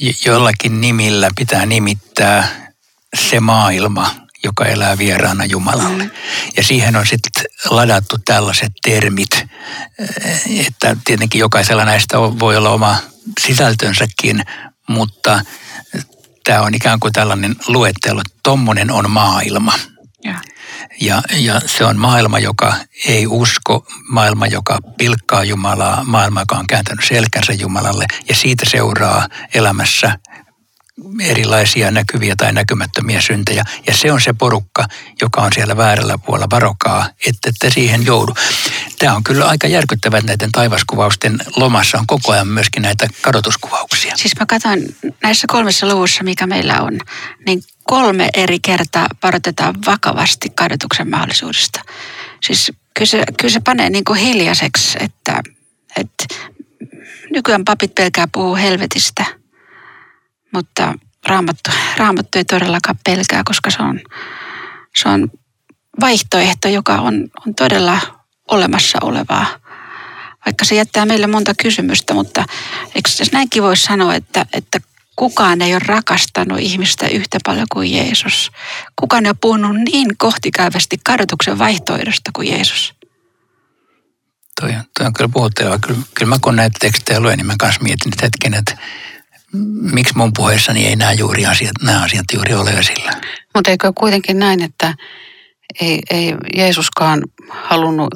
jo- 0.00 0.12
jollakin 0.24 0.80
nimillä 0.80 1.30
pitää 1.36 1.66
nimittää 1.66 2.68
se 3.16 3.40
maailma, 3.40 4.14
joka 4.44 4.64
elää 4.66 4.98
vieraana 4.98 5.44
Jumalalle. 5.44 6.10
Ja 6.56 6.62
siihen 6.62 6.96
on 6.96 7.06
sitten 7.06 7.44
ladattu 7.70 8.16
tällaiset 8.24 8.72
termit, 8.82 9.32
äh, 9.34 9.46
että 10.66 10.96
tietenkin 11.04 11.38
jokaisella 11.38 11.84
näistä 11.84 12.18
voi 12.18 12.56
olla 12.56 12.70
oma 12.70 12.96
sisältönsäkin, 13.40 14.44
mutta 14.88 15.40
tämä 16.48 16.62
on 16.62 16.74
ikään 16.74 17.00
kuin 17.00 17.12
tällainen 17.12 17.56
luettelo, 17.66 18.20
että 18.20 18.40
tommonen 18.42 18.90
on 18.90 19.10
maailma. 19.10 19.72
Ja. 20.24 20.34
Ja, 21.00 21.22
ja 21.36 21.60
se 21.66 21.84
on 21.84 21.98
maailma, 21.98 22.38
joka 22.38 22.74
ei 23.06 23.26
usko, 23.26 23.86
maailma, 24.10 24.46
joka 24.46 24.78
pilkkaa 24.98 25.44
Jumalaa, 25.44 26.04
maailma, 26.04 26.40
joka 26.40 26.56
on 26.56 26.66
kääntänyt 26.66 27.04
selkänsä 27.04 27.52
Jumalalle. 27.52 28.06
Ja 28.28 28.34
siitä 28.34 28.64
seuraa 28.70 29.28
elämässä 29.54 30.18
erilaisia 31.20 31.90
näkyviä 31.90 32.34
tai 32.36 32.52
näkymättömiä 32.52 33.20
syntejä. 33.20 33.64
Ja 33.86 33.96
se 33.96 34.12
on 34.12 34.20
se 34.20 34.32
porukka, 34.32 34.86
joka 35.20 35.40
on 35.40 35.52
siellä 35.54 35.76
väärällä 35.76 36.18
puolella. 36.26 36.50
Varokaa, 36.50 37.08
että 37.26 37.50
te 37.60 37.70
siihen 37.70 38.06
joudu. 38.06 38.34
Tämä 38.98 39.16
on 39.16 39.24
kyllä 39.24 39.46
aika 39.46 39.66
järkyttävä, 39.66 40.18
että 40.18 40.30
näiden 40.30 40.52
taivaskuvausten 40.52 41.38
lomassa 41.56 41.98
on 41.98 42.06
koko 42.06 42.32
ajan 42.32 42.48
myöskin 42.48 42.82
näitä 42.82 43.08
kadotuskuvauksia. 43.22 44.16
Siis 44.16 44.36
mä 44.40 44.46
katsoin 44.46 44.96
näissä 45.22 45.46
kolmessa 45.50 45.88
luvussa, 45.88 46.24
mikä 46.24 46.46
meillä 46.46 46.80
on, 46.80 47.00
niin 47.46 47.62
kolme 47.84 48.28
eri 48.34 48.60
kertaa 48.60 49.06
varoitetaan 49.22 49.74
vakavasti 49.86 50.48
kadotuksen 50.54 51.10
mahdollisuudesta. 51.10 51.80
Siis 52.42 52.72
kyllä 52.94 53.10
se, 53.10 53.24
kyllä 53.40 53.52
se 53.52 53.60
panee 53.60 53.90
niin 53.90 54.04
kuin 54.04 54.18
hiljaiseksi, 54.18 54.98
että, 55.00 55.42
että 55.96 56.34
nykyään 57.32 57.64
papit 57.64 57.94
pelkää 57.94 58.28
puhua 58.32 58.56
helvetistä– 58.56 59.24
mutta 60.52 60.94
raamattu, 61.26 61.70
raamattu 61.96 62.38
ei 62.38 62.44
todellakaan 62.44 62.98
pelkää, 63.04 63.42
koska 63.44 63.70
se 63.70 63.82
on, 63.82 64.00
se 64.96 65.08
on 65.08 65.30
vaihtoehto, 66.00 66.68
joka 66.68 66.94
on, 66.94 67.28
on 67.46 67.54
todella 67.54 68.00
olemassa 68.50 68.98
olevaa. 69.02 69.46
Vaikka 70.46 70.64
se 70.64 70.74
jättää 70.74 71.06
meille 71.06 71.26
monta 71.26 71.52
kysymystä, 71.62 72.14
mutta 72.14 72.44
eikö 72.94 73.08
näinkin 73.32 73.62
voi 73.62 73.76
sanoa, 73.76 74.14
että, 74.14 74.46
että 74.52 74.80
kukaan 75.16 75.62
ei 75.62 75.74
ole 75.74 75.82
rakastanut 75.86 76.58
ihmistä 76.58 77.08
yhtä 77.08 77.38
paljon 77.46 77.66
kuin 77.72 77.92
Jeesus. 77.92 78.50
Kukaan 78.96 79.26
ei 79.26 79.30
ole 79.30 79.36
puhunut 79.40 79.76
niin 79.76 80.16
kohtikäyvästi 80.18 80.96
kadotuksen 81.04 81.58
vaihtoehdosta 81.58 82.30
kuin 82.34 82.48
Jeesus. 82.48 82.94
Toi, 84.60 84.70
toi 84.70 85.06
on 85.06 85.12
kyllä 85.12 85.30
puhuttelua. 85.32 85.78
Kyllä, 85.78 86.00
kyllä 86.14 86.28
mä 86.28 86.38
kun 86.40 86.56
näitä 86.56 86.76
tekstejä 86.80 87.20
luen, 87.20 87.36
niin 87.38 87.46
mä 87.46 87.54
kanssa 87.58 87.82
mietin 87.82 88.12
että 88.12 88.26
hetken, 88.26 88.54
että 88.54 88.78
miksi 89.92 90.16
mun 90.16 90.32
puheessani 90.36 90.86
ei 90.86 90.96
nämä, 90.96 91.12
juuri 91.12 91.46
asiat, 91.46 91.72
nämä 91.82 92.02
asiat 92.02 92.24
juuri 92.34 92.54
ole 92.54 92.70
esillä. 92.70 93.12
Mutta 93.54 93.70
eikö 93.70 93.92
kuitenkin 93.94 94.38
näin, 94.38 94.62
että 94.62 94.94
ei, 95.80 96.00
ei 96.10 96.34
Jeesuskaan 96.56 97.22
halunnut, 97.50 98.14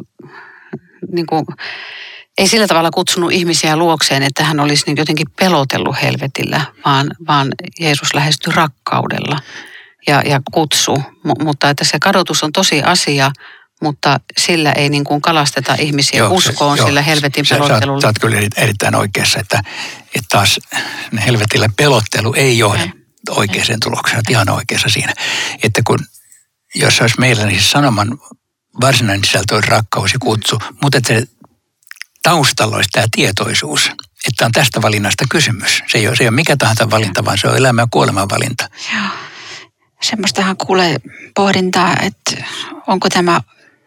niin 1.12 1.26
kuin, 1.26 1.44
ei 2.38 2.48
sillä 2.48 2.66
tavalla 2.66 2.90
kutsunut 2.90 3.32
ihmisiä 3.32 3.76
luokseen, 3.76 4.22
että 4.22 4.44
hän 4.44 4.60
olisi 4.60 4.84
niin 4.86 4.96
jotenkin 4.96 5.26
pelotellut 5.38 5.96
helvetillä, 6.02 6.60
vaan, 6.84 7.10
vaan 7.26 7.48
Jeesus 7.80 8.14
lähestyi 8.14 8.52
rakkaudella 8.56 9.38
ja, 10.06 10.22
ja 10.26 10.40
kutsu. 10.52 10.96
M- 10.96 11.44
mutta 11.44 11.70
että 11.70 11.84
se 11.84 11.98
kadotus 11.98 12.42
on 12.42 12.52
tosi 12.52 12.82
asia, 12.82 13.30
mutta 13.82 14.20
sillä 14.40 14.72
ei 14.72 14.88
niin 14.88 15.04
kuin 15.04 15.20
kalasteta 15.20 15.74
ihmisiä 15.74 16.18
joo, 16.18 16.32
uskoon, 16.32 16.78
se, 16.78 16.84
sillä 16.84 17.00
joo, 17.00 17.06
helvetin 17.06 17.44
pelottelulla. 17.48 18.00
Sä, 18.00 18.02
sä 18.02 18.08
oot 18.08 18.18
kyllä 18.18 18.36
erittäin 18.56 18.94
oikeassa, 18.94 19.40
että, 19.40 19.62
että 20.06 20.26
taas 20.28 20.60
helvetillä 21.26 21.68
pelottelu 21.76 22.34
ei 22.36 22.58
johda 22.58 22.90
oikeaan 23.30 23.80
tulokseen. 23.82 24.16
Olet 24.16 24.30
ihan 24.30 24.50
oikeassa 24.50 24.88
siinä. 24.88 25.14
Että 25.62 25.82
kun, 25.86 25.98
jos 26.74 27.00
olisi 27.00 27.20
meillä, 27.20 27.46
niin 27.46 27.62
sanoman 27.62 28.18
varsinainen 28.80 29.24
sisältö 29.24 29.54
olisi 29.54 29.70
rakkaus 29.70 30.12
ja 30.12 30.18
kutsu, 30.18 30.58
mutta 30.82 30.98
että 30.98 31.14
se 31.14 31.26
taustalla 32.22 32.76
olisi 32.76 32.90
tämä 32.92 33.06
tietoisuus, 33.14 33.90
että 34.28 34.46
on 34.46 34.52
tästä 34.52 34.82
valinnasta 34.82 35.24
kysymys. 35.30 35.82
Se 35.88 35.98
ei 35.98 36.08
ole, 36.08 36.16
se 36.16 36.24
ei 36.24 36.28
ole 36.28 36.34
mikä 36.34 36.56
tahansa 36.56 36.90
valinta, 36.90 37.24
vaan 37.24 37.38
se 37.38 37.48
on 37.48 37.56
elämä 37.56 37.82
ja 37.82 37.88
kuoleman 37.90 38.28
valinta. 38.28 38.68
Joo. 38.94 39.06
Semmoistahan 40.02 40.56
kuulee 40.56 40.96
pohdintaa, 41.34 41.96
että 42.02 42.44
onko 42.86 43.08
tämä 43.08 43.40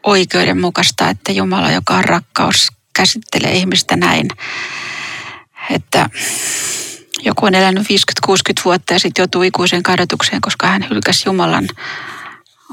oikeudenmukaista, 0.06 1.10
että 1.10 1.32
Jumala, 1.32 1.72
joka 1.72 1.94
on 1.94 2.06
rakkaus, 2.06 2.72
käsittelee 2.96 3.52
ihmistä 3.52 3.96
näin. 3.96 4.28
Että 5.70 6.10
joku 7.20 7.46
on 7.46 7.56
elänyt 7.56 7.84
50-60 7.84 7.86
vuotta 8.66 8.94
ja 8.94 9.00
sitten 9.00 9.24
joutuu 9.24 9.44
ikuiseen 9.44 9.84
kadotukseen, 9.84 10.42
koska 10.42 10.68
hän 10.68 10.88
hylkäsi 10.90 11.24
Jumalan. 11.26 11.68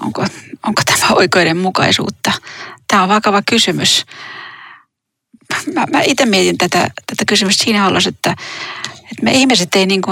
Onko, 0.02 0.26
onko 0.62 0.82
tämä 0.86 1.14
oikeudenmukaisuutta? 1.14 2.32
Tämä 2.88 3.02
on 3.02 3.08
vakava 3.08 3.42
kysymys. 3.50 4.06
Mä, 5.74 5.84
mä 5.92 6.00
itse 6.00 6.26
mietin 6.26 6.58
tätä, 6.58 6.78
tätä 6.78 7.24
kysymystä 7.28 7.64
siinä 7.64 7.86
olossa, 7.86 8.08
että, 8.08 8.30
että 9.02 9.22
me 9.22 9.32
ihmiset 9.32 9.74
ei 9.74 9.86
niin 9.86 10.02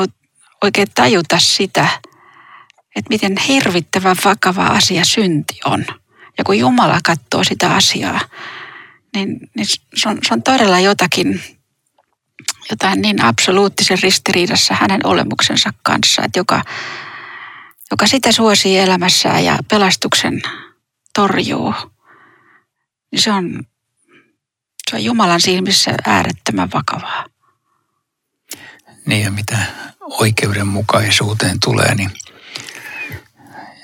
oikein 0.65 0.89
tajuta 0.95 1.39
sitä, 1.39 1.89
että 2.97 3.09
miten 3.09 3.37
hirvittävän 3.49 4.17
vakava 4.25 4.67
asia 4.67 5.05
synti 5.05 5.61
on– 5.65 5.85
ja 6.39 6.45
kun 6.45 6.59
Jumala 6.59 7.01
katsoo 7.05 7.45
sitä 7.45 7.75
asiaa, 7.75 8.21
niin, 9.15 9.51
niin 9.57 9.67
se, 9.95 10.09
on, 10.09 10.19
se 10.29 10.35
on 10.35 10.43
todella 10.43 10.81
jotakin, 10.81 11.43
jotain 12.71 13.03
niin 13.03 13.25
absoluuttisen 13.25 13.99
ristiriidassa 14.03 14.75
hänen 14.75 15.07
olemuksensa 15.07 15.71
kanssa, 15.83 16.23
että 16.25 16.39
joka, 16.39 16.63
joka 17.91 18.07
sitä 18.07 18.33
suosii 18.33 18.79
elämässään 18.79 19.45
ja 19.45 19.59
pelastuksen 19.69 20.43
torjuu, 21.15 21.75
niin 23.13 23.23
se 23.23 23.33
on, 23.33 23.65
se 24.91 24.97
on 24.97 25.05
Jumalan 25.05 25.41
silmissä 25.41 25.95
äärettömän 26.07 26.69
vakavaa. 26.75 27.27
Niin 29.07 29.25
ja 29.25 29.31
mitä 29.31 29.59
oikeudenmukaisuuteen 30.01 31.61
tulee, 31.65 31.95
niin 31.95 32.11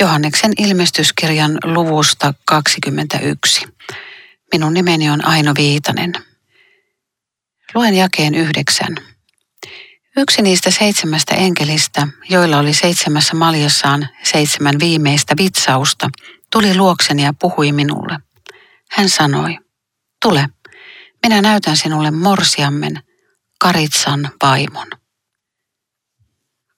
Johanneksen 0.00 0.52
ilmestyskirjan 0.58 1.58
luvusta 1.64 2.34
21. 2.44 3.66
Minun 4.52 4.74
nimeni 4.74 5.10
on 5.10 5.24
Aino 5.24 5.52
Viitanen. 5.58 6.12
Luen 7.74 7.94
jakeen 7.94 8.34
yhdeksän. 8.34 8.96
Yksi 10.16 10.42
niistä 10.42 10.70
seitsemästä 10.70 11.34
enkelistä, 11.34 12.08
joilla 12.28 12.58
oli 12.58 12.74
seitsemässä 12.74 13.34
maljassaan 13.34 14.08
seitsemän 14.22 14.74
viimeistä 14.80 15.34
vitsausta, 15.38 16.10
tuli 16.52 16.76
luokseni 16.76 17.24
ja 17.24 17.34
puhui 17.40 17.72
minulle. 17.72 18.18
Hän 18.90 19.08
sanoi, 19.08 19.58
tule, 20.22 20.48
minä 21.22 21.42
näytän 21.42 21.76
sinulle 21.76 22.10
morsiammen, 22.10 23.02
Karitsan 23.60 24.30
vaimon. 24.42 25.05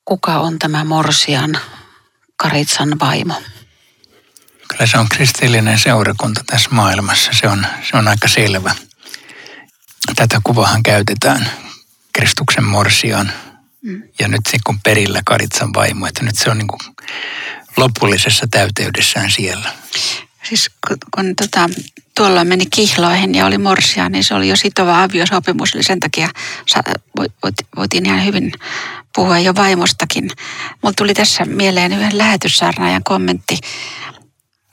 Kuka 0.09 0.39
on 0.39 0.59
tämä 0.59 0.85
morsian, 0.85 1.59
Karitsan 2.37 2.99
vaimo? 3.01 3.43
Kyllä 4.69 4.87
se 4.87 4.99
on 4.99 5.09
kristillinen 5.09 5.79
seurakunta 5.79 6.45
tässä 6.47 6.69
maailmassa. 6.73 7.31
Se 7.41 7.49
on, 7.49 7.67
se 7.91 7.97
on 7.97 8.09
aika 8.09 8.29
selvä. 8.29 8.75
Tätä 10.17 10.41
kuvahan 10.45 10.83
käytetään 10.83 11.51
Kristuksen 12.13 12.65
morsian 12.65 13.33
mm. 13.83 14.03
ja 14.19 14.29
nyt 14.29 14.41
se 14.51 14.59
kun 14.67 14.81
perillä 14.81 15.21
Karitsan 15.27 15.75
vaimo. 15.75 16.07
Että 16.07 16.25
nyt 16.25 16.39
se 16.39 16.51
on 16.51 16.59
niin 16.59 16.69
kuin 16.69 16.81
lopullisessa 17.77 18.47
täyteydessään 18.51 19.31
siellä. 19.31 19.73
Siis 20.43 20.71
kun, 20.89 20.97
kun 21.15 21.37
tota, 21.37 21.71
tuolla 22.17 22.45
meni 22.45 22.67
kihloihin 22.67 23.35
ja 23.35 23.47
oli 23.47 23.59
morsia, 23.59 24.09
niin 24.09 24.25
se 24.25 24.35
oli 24.35 24.49
jo 24.49 24.57
sitova 24.57 25.03
aviosopimus. 25.03 25.75
Eli 25.75 25.83
sen 25.83 26.01
takia 26.01 26.29
voitiin 27.77 28.07
ihan 28.07 28.25
hyvin 28.25 28.53
puhua 29.15 29.39
jo 29.39 29.55
vaimostakin. 29.55 30.31
Mulla 30.83 30.95
tuli 30.97 31.15
tässä 31.15 31.45
mieleen 31.45 31.93
yhden 31.93 32.19
lähetyssaarnaajan 32.19 33.05
kommentti. 33.05 33.59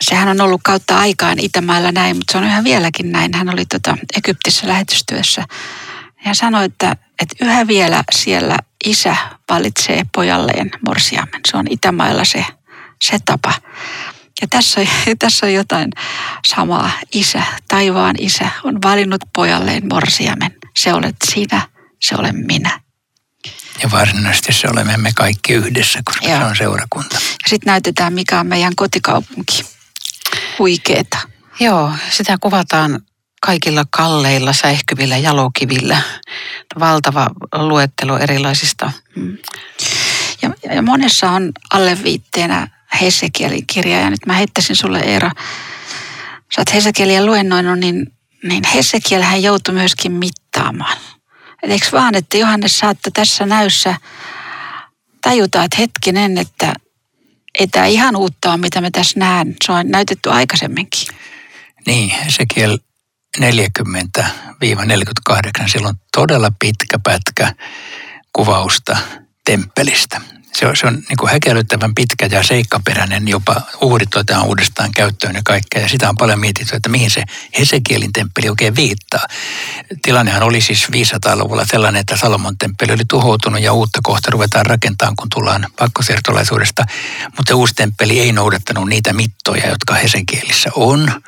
Sehän 0.02 0.28
on 0.30 0.42
ollut 0.42 0.62
kautta 0.64 0.98
aikaan 0.98 1.40
Itämaalla 1.40 1.92
näin, 1.92 2.18
mutta 2.18 2.32
se 2.32 2.38
on 2.38 2.44
yhä 2.44 2.64
vieläkin 2.64 3.12
näin. 3.12 3.34
Hän 3.34 3.50
oli 3.50 3.66
tota 3.66 3.98
Egyptissä 4.18 4.68
lähetystyössä. 4.68 5.44
Ja 6.26 6.34
sanoi, 6.34 6.66
että, 6.66 6.96
että 7.22 7.46
yhä 7.46 7.68
vielä 7.68 8.04
siellä 8.12 8.58
isä 8.86 9.16
valitsee 9.50 10.02
pojalleen 10.16 10.72
morsiamen. 10.88 11.42
Se 11.52 11.58
on 11.58 11.66
Itämailla 11.70 12.26
se, 12.26 12.46
se 13.02 13.18
tapa. 13.26 13.54
Ja 14.42 14.48
tässä, 14.48 14.82
tässä 15.20 15.46
on 15.46 15.54
jotain 15.54 15.92
samaa. 16.46 16.92
Isä, 17.14 17.44
taivaan 17.68 18.16
isä, 18.20 18.50
on 18.64 18.82
valinnut 18.84 19.22
pojalleen 19.36 19.84
morsiamen. 19.90 20.52
Se 20.78 20.94
olet 20.94 21.16
sinä, 21.34 21.68
se 22.02 22.16
olen 22.16 22.36
minä. 22.36 22.80
Ja 23.84 23.92
varsinaisesti 23.92 24.54
se 24.54 24.68
olemme 24.72 24.98
me 24.98 25.12
kaikki 25.16 25.54
yhdessä, 25.54 26.02
koska 26.06 26.26
Joo. 26.26 26.38
se 26.38 26.46
on 26.46 26.56
seurakunta. 26.56 27.16
Ja 27.16 27.50
sitten 27.50 27.72
näytetään, 27.72 28.14
mikä 28.14 28.40
on 28.40 28.48
meidän 28.48 28.76
kotikaupunki. 28.76 29.64
Huikeeta. 30.60 31.18
Joo, 31.60 31.92
sitä 32.10 32.38
kuvataan 32.42 33.02
kaikilla 33.42 33.86
kalleilla, 33.90 34.54
säihkyvillä 34.54 35.18
jalokivillä. 35.18 36.02
Valtava 36.80 37.28
luettelo 37.54 38.18
erilaisista. 38.18 38.92
Mm. 39.16 39.38
Ja, 40.42 40.50
ja 40.76 40.82
monessa 40.82 41.32
on 41.32 41.52
alleviitteenä 41.74 42.68
Hesekielin 43.02 43.68
kirja. 43.68 44.00
Ja 44.00 44.10
nyt 44.10 44.26
mä 44.26 44.34
heittäisin 44.34 44.76
sulle 44.76 45.00
Eero, 45.00 45.30
sä 46.56 46.62
oot 46.62 46.74
Hesekieliä 46.74 47.26
luennoinut, 47.26 47.80
niin, 47.80 48.14
niin 48.44 48.64
Hesekielhän 48.74 49.44
joutui 49.44 49.74
myöskin 49.74 50.12
mittaamaan. 50.12 50.98
Et 51.64 51.72
eikö 51.72 51.88
vaan, 51.92 52.16
että 52.16 52.38
Johannes 52.38 52.80
saatte 52.80 53.12
tässä 53.12 53.46
näyssä 53.46 53.96
tajuta, 55.22 55.64
että 55.64 55.78
hetkinen, 55.80 56.38
että 56.38 56.74
ei 57.60 57.68
tämä 57.68 57.86
ihan 57.86 58.16
uutta 58.16 58.50
ole, 58.50 58.58
mitä 58.58 58.82
me 58.82 58.92
tässä 58.92 59.20
näen. 59.20 59.56
Se 59.66 59.72
on 59.72 59.88
näytetty 59.88 60.30
aikaisemminkin. 60.30 61.08
Niin, 61.86 62.10
Hesekiel 62.10 62.78
40-48, 63.38 63.42
silloin 65.68 65.96
todella 66.16 66.52
pitkä 66.60 67.00
pätkä 67.00 67.54
kuvausta 68.34 68.98
temppelistä 69.46 70.22
se 70.56 70.68
on, 70.68 70.76
se 70.76 70.88
on 70.88 70.94
niin 70.94 71.18
kuin 71.20 71.32
häkellyttävän 71.32 71.96
pitkä 71.96 72.26
ja 72.32 72.44
seikkaperäinen, 72.44 73.28
jopa 73.28 73.62
uhrit 73.82 74.16
otetaan 74.16 74.46
uudestaan 74.46 74.92
käyttöön 74.92 75.36
ja 75.36 75.42
kaikkea. 75.46 75.82
Ja 75.82 75.90
sitä 75.90 76.10
on 76.10 76.18
paljon 76.18 76.40
mietitty, 76.40 76.76
että 76.76 76.90
mihin 76.90 77.12
se 77.12 77.24
Hesekielin 77.60 78.14
temppeli 78.14 78.50
oikein 78.50 78.76
viittaa. 78.76 79.28
Tilannehan 80.02 80.44
oli 80.44 80.62
siis 80.62 80.88
500-luvulla 80.92 81.66
sellainen, 81.66 82.00
että 82.00 82.18
Salomon 82.18 82.58
temppeli 82.58 82.94
oli 82.94 83.06
tuhoutunut 83.10 83.62
ja 83.62 83.74
uutta 83.74 84.00
kohta 84.04 84.32
ruvetaan 84.32 84.66
rakentamaan, 84.66 85.16
kun 85.16 85.30
tullaan 85.30 85.68
pakkosiirtolaisuudesta. 85.80 86.86
Mutta 87.26 87.50
se 87.50 87.54
uusi 87.54 87.74
temppeli 87.74 88.20
ei 88.20 88.32
noudattanut 88.32 88.90
niitä 88.90 89.14
mittoja, 89.14 89.70
jotka 89.70 89.94
Hesekielissä 89.94 90.70
on, 90.76 91.22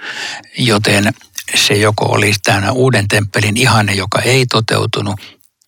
joten 0.57 1.13
se 1.55 1.73
joko 1.73 2.05
olisi 2.05 2.39
tämä 2.43 2.71
uuden 2.71 3.07
temppelin 3.07 3.57
ihanne, 3.57 3.93
joka 3.93 4.21
ei 4.21 4.45
toteutunut, 4.45 5.21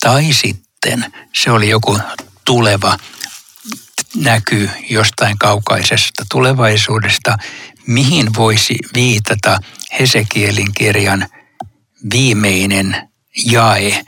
tai 0.03 0.33
sitten 0.33 1.05
se 1.35 1.51
oli 1.51 1.69
joku 1.69 1.99
tuleva 2.45 2.97
näky 4.15 4.69
jostain 4.89 5.37
kaukaisesta 5.37 6.25
tulevaisuudesta, 6.31 7.37
mihin 7.87 8.35
voisi 8.37 8.75
viitata 8.93 9.59
Hesekielin 9.99 10.73
kirjan 10.73 11.27
viimeinen 12.13 13.09
jae. 13.45 14.03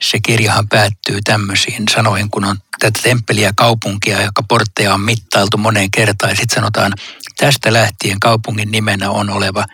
Se 0.00 0.18
kirjahan 0.20 0.68
päättyy 0.68 1.18
tämmöisiin 1.24 1.84
sanoihin, 1.94 2.30
kun 2.30 2.44
on 2.44 2.56
tätä 2.80 3.00
temppeliä 3.02 3.52
kaupunkia, 3.56 4.22
joka 4.22 4.42
portteja 4.48 4.94
on 4.94 5.00
mittailtu 5.00 5.58
moneen 5.58 5.90
kertaan. 5.90 6.30
Ja 6.30 6.36
sitten 6.36 6.54
sanotaan, 6.54 6.92
tästä 7.36 7.72
lähtien 7.72 8.20
kaupungin 8.20 8.70
nimenä 8.70 9.10
on 9.10 9.30
oleva 9.30 9.64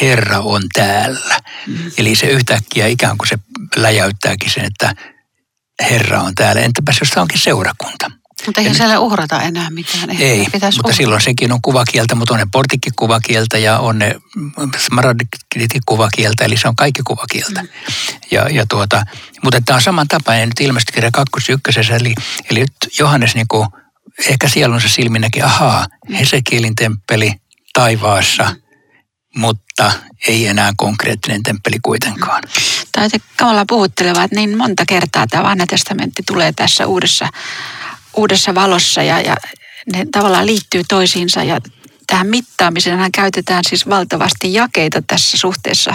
Herra 0.00 0.38
on 0.38 0.62
täällä. 0.74 1.40
Mm. 1.66 1.90
Eli 1.98 2.14
se 2.14 2.26
yhtäkkiä 2.26 2.86
ikään 2.86 3.18
kuin 3.18 3.28
se 3.28 3.38
läjäyttääkin 3.76 4.50
sen, 4.50 4.64
että 4.64 4.94
Herra 5.82 6.20
on 6.20 6.34
täällä. 6.34 6.62
Entäpäs 6.62 7.00
jos 7.00 7.10
tämä 7.10 7.22
onkin 7.22 7.38
seurakunta? 7.38 8.10
Mutta 8.46 8.60
eihän 8.60 8.76
siellä 8.76 8.98
uhrata 8.98 9.42
enää 9.42 9.70
mitään. 9.70 10.10
Ei, 10.10 10.18
ei 10.20 10.38
mutta 10.38 10.66
uhrata. 10.66 10.92
silloin 10.92 11.20
sekin 11.20 11.52
on 11.52 11.62
kuvakieltä, 11.62 12.14
mutta 12.14 12.34
on 12.34 12.40
ne 12.40 12.46
portikki 12.52 12.90
kuvakieltä 12.96 13.58
ja 13.58 13.78
on 13.78 13.98
ne 13.98 14.14
smaragdikin 14.78 15.80
kuvakieltä, 15.86 16.44
eli 16.44 16.56
se 16.56 16.68
on 16.68 16.76
kaikki 16.76 17.02
kuvakieltä. 17.02 17.62
Mm. 17.62 17.68
Ja, 18.30 18.48
ja 18.48 18.66
tuota, 18.68 19.02
mutta 19.42 19.60
tämä 19.60 19.74
on 19.74 19.82
saman 19.82 20.08
tapainen 20.08 20.48
nyt 20.48 20.60
ilmeisesti 20.60 20.92
kirja 20.92 21.10
kakkos 21.10 21.48
ykkösessä, 21.48 21.96
eli, 21.96 22.14
eli 22.50 22.60
nyt 22.60 22.98
Johannes 22.98 23.34
niin 23.34 23.48
kuin, 23.48 23.68
ehkä 24.28 24.48
sielunsa 24.48 24.88
silminäkin, 24.88 25.44
ahaa, 25.44 25.86
mm. 26.08 26.14
Hesekielin 26.14 26.74
temppeli 26.74 27.32
taivaassa, 27.72 28.44
mm. 28.44 29.40
mutta 29.40 29.92
ei 30.28 30.46
enää 30.46 30.72
konkreettinen 30.76 31.42
temppeli 31.42 31.76
kuitenkaan. 31.82 32.42
Tämä 32.92 33.06
on 33.42 33.58
että 34.24 34.36
niin 34.36 34.56
monta 34.56 34.84
kertaa 34.88 35.26
tämä 35.26 35.42
vanha 35.42 35.66
testamentti 35.66 36.22
tulee 36.26 36.52
tässä 36.52 36.86
uudessa 36.86 37.28
uudessa 38.16 38.54
valossa 38.54 39.02
ja, 39.02 39.20
ja 39.20 39.36
ne 39.92 40.06
tavallaan 40.12 40.46
liittyy 40.46 40.82
toisiinsa 40.88 41.42
ja 41.42 41.60
tähän 42.06 42.26
mittaamiseen 42.26 43.12
käytetään 43.12 43.64
siis 43.68 43.88
valtavasti 43.88 44.54
jakeita 44.54 45.02
tässä 45.02 45.36
suhteessa, 45.36 45.94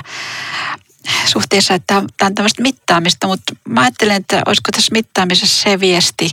suhteessa 1.25 1.73
että 1.73 2.03
tämä 2.17 2.27
on 2.27 2.35
tämmöistä 2.35 2.61
mittaamista, 2.61 3.27
mutta 3.27 3.55
mä 3.69 3.81
ajattelen, 3.81 4.15
että 4.15 4.41
olisiko 4.45 4.71
tässä 4.71 4.91
mittaamisessa 4.91 5.63
se 5.63 5.79
viesti, 5.79 6.25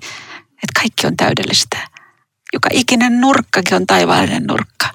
että 0.53 0.81
kaikki 0.81 1.07
on 1.07 1.16
täydellistä. 1.16 1.88
Joka 2.53 2.68
ikinen 2.72 3.20
nurkkakin 3.20 3.75
on 3.75 3.87
taivaallinen 3.87 4.44
nurkka. 4.44 4.87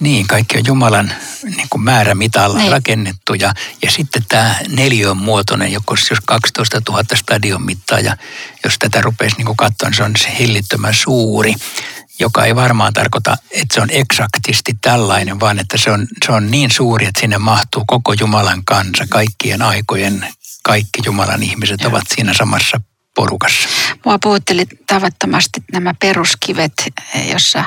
Niin, 0.00 0.26
kaikki 0.26 0.58
on 0.58 0.64
Jumalan 0.66 1.12
niin 1.42 1.68
kuin 1.70 1.82
määrämitalla 1.82 2.58
niin. 2.58 2.72
rakennettu 2.72 3.34
ja, 3.34 3.54
ja 3.82 3.90
sitten 3.90 4.24
tämä 4.28 4.54
neliön 4.68 5.16
muotoinen, 5.16 5.72
jos 5.72 6.20
12 6.24 6.82
000 6.88 7.04
stadion 7.14 7.62
mittaa 7.62 8.00
ja 8.00 8.16
jos 8.64 8.78
tätä 8.78 9.00
rupeisi 9.00 9.36
niin 9.36 9.56
katsoa, 9.56 9.88
niin 9.88 9.96
se 9.96 10.02
on 10.02 10.12
se 10.16 10.36
hillittömän 10.38 10.94
suuri, 10.94 11.54
joka 12.18 12.44
ei 12.44 12.56
varmaan 12.56 12.92
tarkoita, 12.92 13.36
että 13.50 13.74
se 13.74 13.80
on 13.80 13.90
eksaktisti 13.90 14.72
tällainen, 14.80 15.40
vaan 15.40 15.58
että 15.58 15.78
se 15.78 15.90
on, 15.90 16.06
se 16.26 16.32
on 16.32 16.50
niin 16.50 16.70
suuri, 16.70 17.06
että 17.06 17.20
sinne 17.20 17.38
mahtuu 17.38 17.84
koko 17.86 18.14
Jumalan 18.20 18.64
kansa, 18.64 19.04
kaikkien 19.10 19.62
aikojen, 19.62 20.28
kaikki 20.62 21.00
Jumalan 21.06 21.42
ihmiset 21.42 21.80
ja. 21.80 21.88
ovat 21.88 22.04
siinä 22.14 22.34
samassa 22.34 22.80
porukassa. 23.14 23.68
Mua 24.04 24.18
puhutteli 24.22 24.66
tavattomasti 24.86 25.62
nämä 25.72 25.94
peruskivet, 26.00 26.72
jossa 27.32 27.64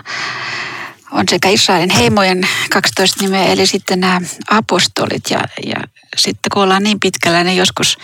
on 1.11 1.25
sekä 1.29 1.49
Israelin 1.49 1.89
heimojen 1.89 2.47
12 2.69 3.23
nimeä, 3.23 3.45
eli 3.45 3.67
sitten 3.67 3.99
nämä 3.99 4.21
apostolit. 4.49 5.29
Ja, 5.29 5.39
ja 5.65 5.81
sitten 6.17 6.49
kun 6.53 6.63
ollaan 6.63 6.83
niin 6.83 6.99
pitkällä, 6.99 7.43
niin 7.43 7.57
joskus, 7.57 7.97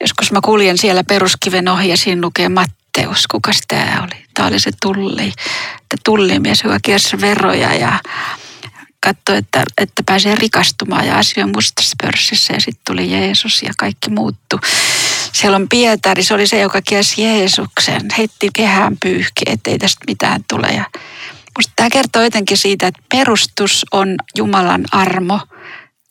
joskus 0.00 0.32
mä 0.32 0.40
kuljen 0.44 0.78
siellä 0.78 1.04
peruskiven 1.04 1.68
ohi 1.68 1.88
ja 1.88 1.96
siinä 1.96 2.20
lukee 2.20 2.48
Matteus. 2.48 3.26
Kuka 3.26 3.52
tämä 3.68 4.02
oli? 4.02 4.24
Tämä 4.34 4.48
oli 4.48 4.60
se 4.60 4.70
tulli, 4.82 5.32
että 5.72 5.96
tullimies, 6.04 6.62
joka 6.64 6.78
kiersi 6.82 7.20
veroja 7.20 7.74
ja 7.74 8.00
katsoi, 9.00 9.36
että, 9.36 9.64
että 9.78 10.02
pääsee 10.06 10.34
rikastumaan 10.34 11.06
ja 11.06 11.18
asia 11.18 11.46
mustassa 11.46 11.96
pörssissä 12.02 12.52
ja 12.52 12.60
sitten 12.60 12.82
tuli 12.86 13.12
Jeesus 13.12 13.62
ja 13.62 13.72
kaikki 13.78 14.10
muuttu. 14.10 14.60
Siellä 15.32 15.56
on 15.56 15.68
Pietari, 15.68 16.22
se 16.22 16.34
oli 16.34 16.46
se, 16.46 16.60
joka 16.60 16.82
kiersi 16.82 17.22
Jeesuksen, 17.22 18.02
heitti 18.18 18.48
kehään 18.54 18.96
pyyhki, 19.02 19.42
ettei 19.46 19.78
tästä 19.78 20.04
mitään 20.06 20.44
tule 20.48 20.68
ja 20.68 20.84
Musta 21.56 21.72
tämä 21.76 21.90
kertoo 21.90 22.22
jotenkin 22.22 22.58
siitä, 22.58 22.86
että 22.86 23.02
perustus 23.08 23.86
on 23.92 24.14
Jumalan 24.36 24.84
armo, 24.92 25.40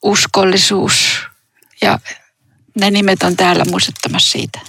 uskollisuus 0.04 1.22
ja 1.82 2.00
ne 2.80 2.92
nimet 2.92 3.24
on 3.24 3.36
täällä 3.36 3.66
muistuttamassa 3.66 4.32
siitä. 4.32 4.60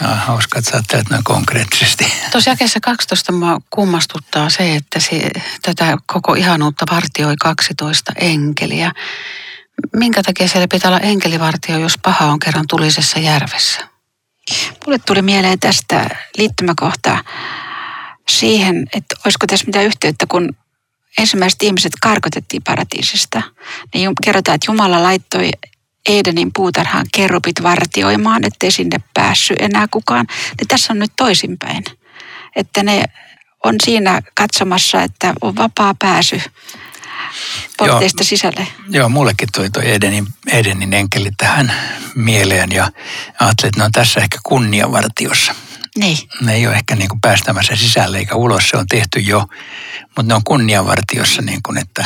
Ja, 0.00 0.06
hauska, 0.06 0.58
että 0.58 0.70
sä 0.70 0.76
ajattelet 0.76 1.10
noin 1.10 1.24
konkreettisesti. 1.24 2.12
Tuossa 2.32 2.50
jakeessa 2.50 2.80
12 2.80 3.32
mua 3.32 3.60
kummastuttaa 3.70 4.50
se, 4.50 4.74
että 4.74 5.00
se, 5.00 5.30
tätä 5.62 5.96
koko 6.06 6.34
ihanuutta 6.34 6.84
vartioi 6.90 7.34
12 7.36 8.12
enkeliä. 8.20 8.92
Minkä 9.96 10.22
takia 10.22 10.48
siellä 10.48 10.68
pitää 10.68 10.88
olla 10.88 11.00
enkelivartio, 11.00 11.78
jos 11.78 11.94
paha 12.02 12.26
on 12.26 12.38
kerran 12.38 12.64
tulisessa 12.68 13.18
järvessä? 13.18 13.88
Mulle 14.86 14.98
tuli 14.98 15.22
mieleen 15.22 15.60
tästä 15.60 16.10
liittymäkohtaa 16.38 17.22
siihen, 18.30 18.86
että 18.92 19.16
olisiko 19.24 19.46
tässä 19.46 19.66
mitään 19.66 19.84
yhteyttä, 19.84 20.26
kun 20.28 20.56
ensimmäiset 21.18 21.62
ihmiset 21.62 21.92
karkotettiin 22.02 22.62
paratiisista. 22.62 23.42
Niin 23.94 24.10
kerrotaan, 24.24 24.54
että 24.54 24.70
Jumala 24.70 25.02
laittoi 25.02 25.50
Edenin 26.08 26.50
puutarhaan 26.52 27.06
kerupit 27.14 27.62
vartioimaan, 27.62 28.44
ettei 28.44 28.70
sinne 28.70 28.98
päässyt 29.14 29.56
enää 29.60 29.86
kukaan. 29.90 30.26
Niin 30.60 30.68
tässä 30.68 30.92
on 30.92 30.98
nyt 30.98 31.12
toisinpäin. 31.16 31.84
Että 32.56 32.82
ne 32.82 33.04
on 33.64 33.74
siinä 33.84 34.22
katsomassa, 34.34 35.02
että 35.02 35.34
on 35.40 35.56
vapaa 35.56 35.94
pääsy 35.98 36.40
porteista 37.76 38.22
Joo. 38.22 38.28
sisälle. 38.28 38.66
Joo, 38.90 39.08
mullekin 39.08 39.48
tuli 39.54 39.70
tuo 39.70 39.82
Edenin, 39.82 40.26
Edenin 40.52 40.94
enkeli 40.94 41.30
tähän 41.36 41.72
mieleen 42.14 42.72
ja 42.72 42.90
ajattelin, 43.40 43.68
että 43.68 43.80
ne 43.80 43.84
on 43.84 43.92
tässä 43.92 44.20
ehkä 44.20 44.38
kunniavartiossa. 44.42 45.54
Niin. 45.96 46.18
Ne 46.40 46.54
ei 46.54 46.66
ole 46.66 46.74
ehkä 46.76 46.96
niin 46.96 47.08
kuin 47.08 47.20
päästämässä 47.20 47.76
sisälle 47.76 48.18
eikä 48.18 48.34
ulos, 48.34 48.68
se 48.68 48.76
on 48.76 48.86
tehty 48.86 49.20
jo, 49.20 49.46
mutta 50.04 50.22
ne 50.22 50.34
on 50.34 50.44
kunniavartiossa 50.44 51.42
niin 51.42 51.62
kuin, 51.62 51.78
että 51.78 52.04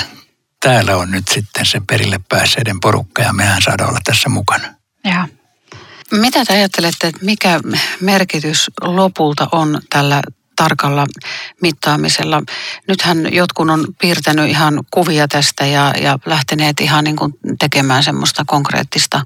täällä 0.61 0.97
on 0.97 1.11
nyt 1.11 1.29
sitten 1.29 1.67
se 1.67 1.81
perille 1.89 2.21
päässeiden 2.29 2.81
porukka 2.81 3.23
ja 3.23 3.33
mehän 3.33 3.63
saadaan 3.63 3.91
olla 3.91 4.01
tässä 4.05 4.29
mukana. 4.29 4.75
Joo. 5.05 5.25
Mitä 6.13 6.45
te 6.45 6.53
ajattelette, 6.55 7.07
että 7.07 7.25
mikä 7.25 7.61
merkitys 8.01 8.71
lopulta 8.81 9.49
on 9.53 9.81
tällä 9.91 10.23
tarkalla 10.57 11.07
mittaamisella. 11.63 12.43
Nythän 12.89 13.35
jotkut 13.35 13.71
on 13.71 13.85
piirtänyt 14.01 14.49
ihan 14.49 14.85
kuvia 14.91 15.29
tästä 15.29 15.67
ja, 15.67 15.93
ja 16.03 16.19
lähteneet 16.27 16.81
ihan 16.81 17.05
niin 17.05 17.17
kuin 17.17 17.33
tekemään 17.59 18.03
semmoista 18.03 18.45
konkreettista 18.47 19.25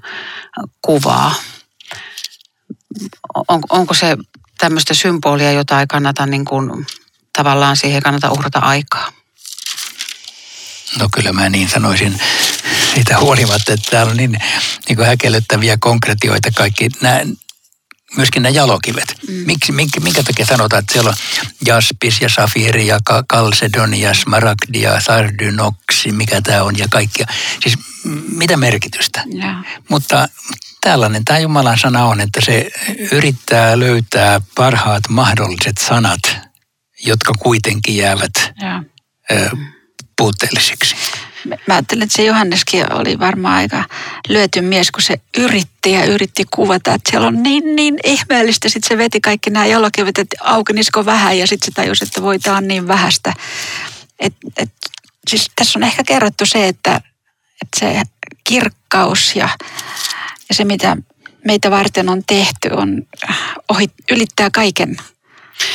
kuvaa. 0.81 1.33
On, 3.47 3.61
onko 3.69 3.93
se 3.93 4.17
tämmöistä 4.57 4.93
symbolia, 4.93 5.51
jota 5.51 5.79
ei 5.79 5.87
kannata 5.87 6.25
niin 6.25 6.45
kuin, 6.45 6.87
tavallaan 7.37 7.77
siihen 7.77 8.03
kannata 8.03 8.31
uhrata 8.31 8.59
aikaa? 8.59 9.11
No 10.99 11.09
kyllä 11.11 11.33
mä 11.33 11.49
niin 11.49 11.69
sanoisin 11.69 12.21
siitä 12.93 13.19
huolimatta, 13.19 13.73
että 13.73 13.91
täällä 13.91 14.11
on 14.11 14.17
niin, 14.17 14.37
niin 14.87 14.95
kuin 14.95 15.07
häkellyttäviä 15.07 15.77
konkretioita 15.79 16.51
kaikki. 16.51 16.89
Nämä, 17.01 17.21
myöskin 18.17 18.43
nämä 18.43 18.53
jalokivet. 18.53 19.15
Mm. 19.27 19.33
Miksi, 19.33 19.71
minkä, 19.71 19.99
minkä 19.99 20.23
takia 20.23 20.45
sanotaan, 20.45 20.79
että 20.79 20.93
siellä 20.93 21.09
on 21.09 21.15
jaspis 21.65 22.21
ja 22.21 22.29
safiri 22.29 22.87
ja 22.87 22.99
kalsedon 23.27 23.93
ja 23.93 24.13
smaragdi 24.13 24.81
ja 24.81 25.01
sardynoksi, 25.01 26.11
mikä 26.11 26.41
tämä 26.41 26.63
on 26.63 26.77
ja 26.77 26.87
kaikkia. 26.91 27.27
Siis 27.63 27.77
mitä 28.29 28.57
merkitystä? 28.57 29.23
Ja. 29.33 29.63
Mutta 29.89 30.29
tällainen 30.85 31.25
tämä 31.25 31.39
Jumalan 31.39 31.77
sana 31.77 32.05
on, 32.05 32.21
että 32.21 32.39
se 32.43 32.69
yrittää 33.11 33.79
löytää 33.79 34.41
parhaat 34.55 35.03
mahdolliset 35.09 35.77
sanat, 35.77 36.19
jotka 37.05 37.33
kuitenkin 37.39 37.97
jäävät 37.97 38.31
ja. 38.61 38.83
ö, 39.31 39.49
puutteellisiksi. 40.17 40.95
Mä 41.45 41.73
ajattelin, 41.73 42.03
että 42.03 42.15
se 42.15 42.23
Johanneskin 42.23 42.93
oli 42.93 43.19
varmaan 43.19 43.55
aika 43.55 43.83
lyöty 44.29 44.61
mies, 44.61 44.91
kun 44.91 45.01
se 45.01 45.21
yritti 45.37 45.91
ja 45.91 46.05
yritti 46.05 46.45
kuvata, 46.53 46.93
että 46.93 47.11
siellä 47.11 47.27
on 47.27 47.43
niin, 47.43 47.75
niin 47.75 47.97
ihmeellistä. 48.03 48.69
Sitten 48.69 48.87
se 48.87 48.97
veti 48.97 49.21
kaikki 49.21 49.49
nämä 49.49 49.65
jalokivet, 49.65 50.17
että 50.17 50.35
aukenisiko 50.43 51.05
vähän 51.05 51.37
ja 51.37 51.47
sitten 51.47 51.65
se 51.65 51.71
tajusi, 51.71 52.03
että 52.03 52.21
voi 52.21 52.39
tämä 52.39 52.57
on 52.57 52.67
niin 52.67 52.87
vähäistä. 52.87 53.33
Et, 54.19 54.33
et, 54.57 54.71
siis 55.29 55.51
tässä 55.55 55.79
on 55.79 55.83
ehkä 55.83 56.03
kerrottu 56.03 56.45
se, 56.45 56.67
että, 56.67 56.95
että 57.61 57.79
se 57.79 58.01
kirkkaus 58.43 59.35
ja, 59.35 59.49
ja 60.49 60.55
se, 60.55 60.65
mitä 60.65 60.97
meitä 61.45 61.71
varten 61.71 62.09
on 62.09 62.23
tehty, 62.27 62.69
on 62.71 63.01
ohi, 63.69 63.87
ylittää 64.11 64.49
kaiken 64.49 64.97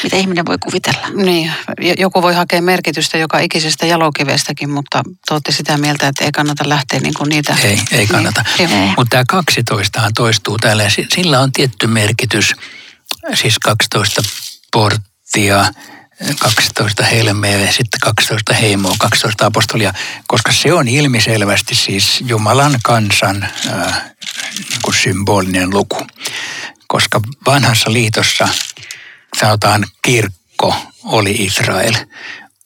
mitä 0.02 0.16
ihminen 0.16 0.46
voi 0.46 0.58
kuvitella. 0.58 1.08
Niin, 1.08 1.52
joku 1.98 2.22
voi 2.22 2.34
hakea 2.34 2.62
merkitystä 2.62 3.18
joka 3.18 3.38
ikisestä 3.38 3.86
jalokivestäkin, 3.86 4.70
mutta 4.70 5.02
te 5.04 5.34
olette 5.34 5.52
sitä 5.52 5.76
mieltä, 5.76 6.08
että 6.08 6.24
ei 6.24 6.32
kannata 6.32 6.68
lähteä 6.68 7.00
niin 7.00 7.14
kuin 7.14 7.28
niitä. 7.28 7.56
Ei, 7.62 7.80
ei 7.92 8.06
kannata. 8.06 8.44
Niin. 8.58 8.94
Mutta 8.96 9.10
tämä 9.10 9.24
12 9.28 10.10
toistuu 10.14 10.58
täällä 10.58 10.84
sillä 11.14 11.40
on 11.40 11.52
tietty 11.52 11.86
merkitys, 11.86 12.54
siis 13.34 13.58
12 13.58 14.22
porttia, 14.72 15.64
12 16.38 17.04
helmeä 17.04 17.58
ja 17.58 17.72
sitten 17.72 18.00
12 18.00 18.54
heimoa, 18.54 18.94
12 18.98 19.46
apostolia, 19.46 19.92
koska 20.26 20.52
se 20.52 20.72
on 20.72 20.88
ilmiselvästi 20.88 21.74
siis 21.74 22.20
Jumalan 22.26 22.78
kansan 22.82 23.48
äh, 23.68 24.09
niin 24.58 24.80
kuin 24.82 24.94
symbolinen 24.94 25.70
luku. 25.70 26.06
Koska 26.86 27.20
vanhassa 27.46 27.92
liitossa 27.92 28.48
sanotaan 29.38 29.86
kirkko 30.02 30.76
oli 31.04 31.30
Israel. 31.30 31.94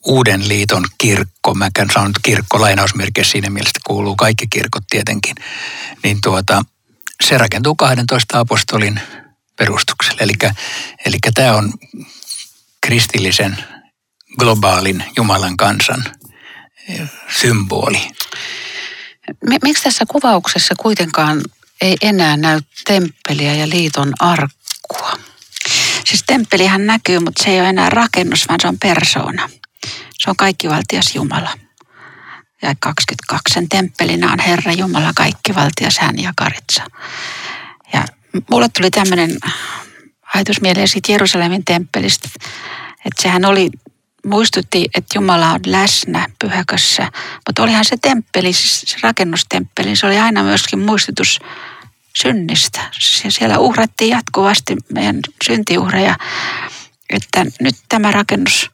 Uuden 0.05 0.47
liiton 0.47 0.85
kirkko, 0.97 1.53
mä 1.53 1.69
käyn 1.73 1.89
sanon 1.93 2.13
kirkko 2.21 2.61
lainausmerkeissä 2.61 3.31
siinä 3.31 3.49
mielessä 3.49 3.79
kuuluu 3.83 4.15
kaikki 4.15 4.47
kirkot 4.47 4.83
tietenkin, 4.89 5.35
niin 6.03 6.21
tuota, 6.21 6.65
se 7.23 7.37
rakentuu 7.37 7.75
12 7.75 8.39
apostolin 8.39 8.99
perustukselle. 9.57 10.23
Eli, 10.23 10.33
eli 11.05 11.17
tämä 11.33 11.53
on 11.53 11.73
kristillisen 12.81 13.57
globaalin 14.39 15.03
Jumalan 15.17 15.57
kansan 15.57 16.03
symboli. 17.41 18.01
Miksi 19.63 19.83
tässä 19.83 20.05
kuvauksessa 20.07 20.75
kuitenkaan 20.77 21.41
ei 21.81 21.97
enää 22.01 22.37
näy 22.37 22.61
temppeliä 22.87 23.53
ja 23.53 23.69
liiton 23.69 24.13
arkkua? 24.19 25.11
Siis 26.05 26.23
temppelihän 26.27 26.85
näkyy, 26.85 27.19
mutta 27.19 27.43
se 27.43 27.49
ei 27.49 27.59
ole 27.59 27.69
enää 27.69 27.89
rakennus, 27.89 28.47
vaan 28.47 28.59
se 28.61 28.67
on 28.67 28.79
persoona. 28.79 29.49
Se 30.17 30.29
on 30.29 30.35
kaikkivaltias 30.35 31.15
Jumala. 31.15 31.57
Ja 32.61 32.75
22. 32.79 33.53
Sen 33.53 33.69
temppelinä 33.69 34.31
on 34.31 34.39
Herra 34.39 34.71
Jumala, 34.71 35.11
kaikkivaltias 35.15 35.99
hän 35.99 36.19
ja 36.19 36.33
karitsa. 36.35 36.83
Ja 37.93 38.05
mulle 38.49 38.69
tuli 38.77 38.91
tämmöinen 38.91 39.37
ajatus 40.35 40.61
mieleen 40.61 40.87
siitä 40.87 41.11
Jerusalemin 41.11 41.65
temppelistä, 41.65 42.29
että 43.05 43.21
sehän 43.21 43.45
oli 43.45 43.69
muistutti, 44.25 44.85
että 44.95 45.17
Jumala 45.17 45.51
on 45.51 45.59
läsnä 45.65 46.27
pyhäkössä, 46.39 47.11
mutta 47.47 47.63
olihan 47.63 47.85
se 47.85 47.97
temppeli, 48.01 48.53
siis 48.53 48.81
se 48.87 48.97
rakennustemppeli, 49.03 49.95
se 49.95 50.05
oli 50.07 50.19
aina 50.19 50.43
myöskin 50.43 50.79
muistutus 50.79 51.39
synnistä. 52.21 52.81
Siellä 53.29 53.59
uhrattiin 53.59 54.09
jatkuvasti 54.09 54.75
meidän 54.93 55.19
syntiuhreja, 55.45 56.17
että 57.09 57.45
nyt 57.61 57.75
tämä 57.89 58.11
rakennus, 58.11 58.71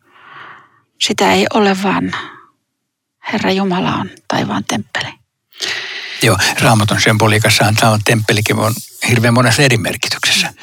sitä 1.02 1.32
ei 1.32 1.46
ole 1.54 1.84
vaan 1.84 2.12
Herra 3.34 3.52
Jumala 3.52 3.96
on 3.96 4.10
taivaan 4.28 4.64
temppeli. 4.64 5.14
Joo, 6.24 6.38
raamatun 6.62 7.02
symboliikassa 7.02 7.74
tämä 7.80 8.00
temppelikin 8.06 8.60
on 8.60 8.74
hirveän 9.10 9.34
monessa 9.34 9.62
eri 9.62 9.78
merkityksessä. 9.78 10.54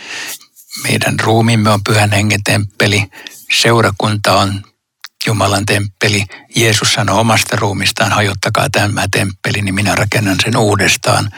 Meidän 0.82 1.20
ruumiimme 1.20 1.70
on 1.70 1.84
pyhän 1.84 2.12
hengen 2.12 2.42
temppeli, 2.42 3.04
seurakunta 3.52 4.38
on 4.38 4.64
Jumalan 5.28 5.66
temppeli. 5.66 6.24
Jeesus 6.56 6.92
sanoi 6.92 7.20
omasta 7.20 7.56
ruumistaan, 7.56 8.12
hajottakaa 8.12 8.70
tämä 8.70 9.06
temppeli, 9.10 9.62
niin 9.62 9.74
minä 9.74 9.94
rakennan 9.94 10.36
sen 10.44 10.56
uudestaan. 10.56 11.30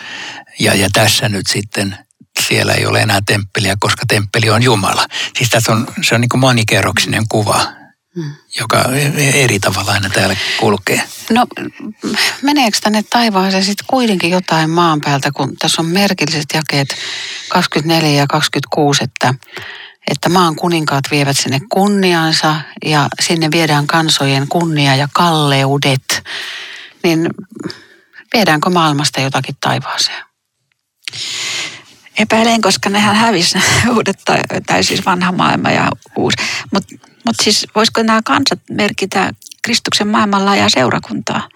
Ja, 0.59 0.75
ja 0.75 0.89
tässä 0.93 1.29
nyt 1.29 1.47
sitten 1.47 1.99
siellä 2.47 2.73
ei 2.73 2.87
ole 2.87 3.01
enää 3.01 3.21
temppeliä, 3.27 3.77
koska 3.81 4.03
temppeli 4.09 4.51
on 4.51 4.63
Jumala. 4.63 5.07
Siis 5.39 5.51
tässä 5.51 5.73
on, 5.73 5.87
se 6.03 6.15
on 6.15 6.21
niin 6.21 6.29
kuin 6.29 6.41
monikerroksinen 6.41 7.29
kuva, 7.29 7.67
hmm. 8.15 8.33
joka 8.61 8.85
eri 9.35 9.61
tavalla 9.61 9.93
aina 9.93 10.09
täällä 10.09 10.37
kulkee. 10.61 11.03
No 11.31 11.47
meneekö 12.43 12.79
tänne 12.83 13.03
taivaaseen 13.03 13.65
sitten 13.65 13.87
kuitenkin 13.87 14.31
jotain 14.31 14.71
maan 14.71 15.01
päältä, 15.01 15.31
kun 15.35 15.57
tässä 15.59 15.83
on 15.83 15.89
merkilliset 15.89 16.47
jakeet 16.55 16.97
24 17.49 18.21
ja 18.21 18.27
26, 18.27 19.05
että, 19.05 19.35
että 20.11 20.29
maan 20.29 20.57
kuninkaat 20.57 21.05
vievät 21.11 21.37
sinne 21.39 21.61
kunniansa 21.69 22.57
ja 22.85 23.09
sinne 23.21 23.49
viedään 23.53 23.87
kansojen 23.87 24.49
kunnia 24.49 24.97
ja 24.97 25.09
kalleudet. 25.13 26.23
Niin 27.03 27.31
viedäänkö 28.35 28.71
maailmasta 28.71 29.21
jotakin 29.21 29.57
taivaaseen? 29.61 30.25
Epäilen, 32.19 32.61
koska 32.61 32.91
nehän 32.91 33.17
hävisi 33.17 33.59
uudet 33.95 34.19
tai, 34.67 34.85
siis 34.85 35.07
vanha 35.07 35.33
maailma 35.33 35.71
ja 35.71 35.89
uusi. 36.17 36.37
Mutta 36.73 36.95
mut 37.27 37.37
siis 37.43 37.67
voisiko 37.75 38.03
nämä 38.03 38.21
kansat 38.25 38.61
merkitä 38.71 39.33
Kristuksen 39.63 40.09
maailmanlaajaa 40.09 40.69
seurakuntaa? 40.69 41.49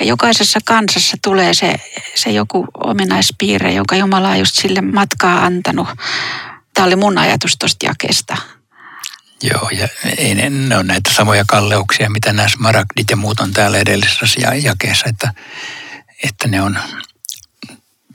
Ja 0.00 0.06
jokaisessa 0.06 0.58
kansassa 0.64 1.16
tulee 1.24 1.54
se, 1.54 1.74
se 2.14 2.30
joku 2.30 2.66
ominaispiirre, 2.84 3.72
jonka 3.72 3.96
Jumala 3.96 4.28
on 4.28 4.38
just 4.38 4.54
sille 4.54 4.80
matkaa 4.80 5.44
antanut 5.44 5.88
Tämä 6.76 6.86
oli 6.86 6.96
mun 6.96 7.18
ajatus 7.18 7.56
tuosta 7.58 7.86
jakeesta. 7.86 8.36
Joo, 9.42 9.70
ja 9.70 9.88
ei 10.18 10.34
ne, 10.34 10.50
ne 10.50 10.76
on 10.76 10.86
näitä 10.86 11.10
samoja 11.14 11.44
kalleuksia, 11.46 12.10
mitä 12.10 12.32
nämä 12.32 12.48
smaragdit 12.48 13.10
ja 13.10 13.16
muut 13.16 13.40
on 13.40 13.52
täällä 13.52 13.78
edellisessä 13.78 14.40
jakeessa, 14.62 15.06
että, 15.08 15.34
että 16.24 16.48
ne 16.48 16.62
on, 16.62 16.78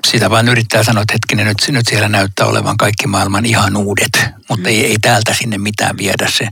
sitä 0.07 0.29
vaan 0.29 0.47
yrittää 0.47 0.83
sanoa, 0.83 1.01
että 1.01 1.13
hetkinen, 1.13 1.45
nyt, 1.45 1.57
nyt 1.67 1.87
siellä 1.87 2.09
näyttää 2.09 2.47
olevan 2.47 2.77
kaikki 2.77 3.07
maailman 3.07 3.45
ihan 3.45 3.77
uudet, 3.77 4.25
mutta 4.49 4.63
mm. 4.63 4.65
ei, 4.65 4.85
ei 4.85 4.97
täältä 5.01 5.33
sinne 5.33 5.57
mitään 5.57 5.97
viedä 5.97 6.27
se. 6.29 6.47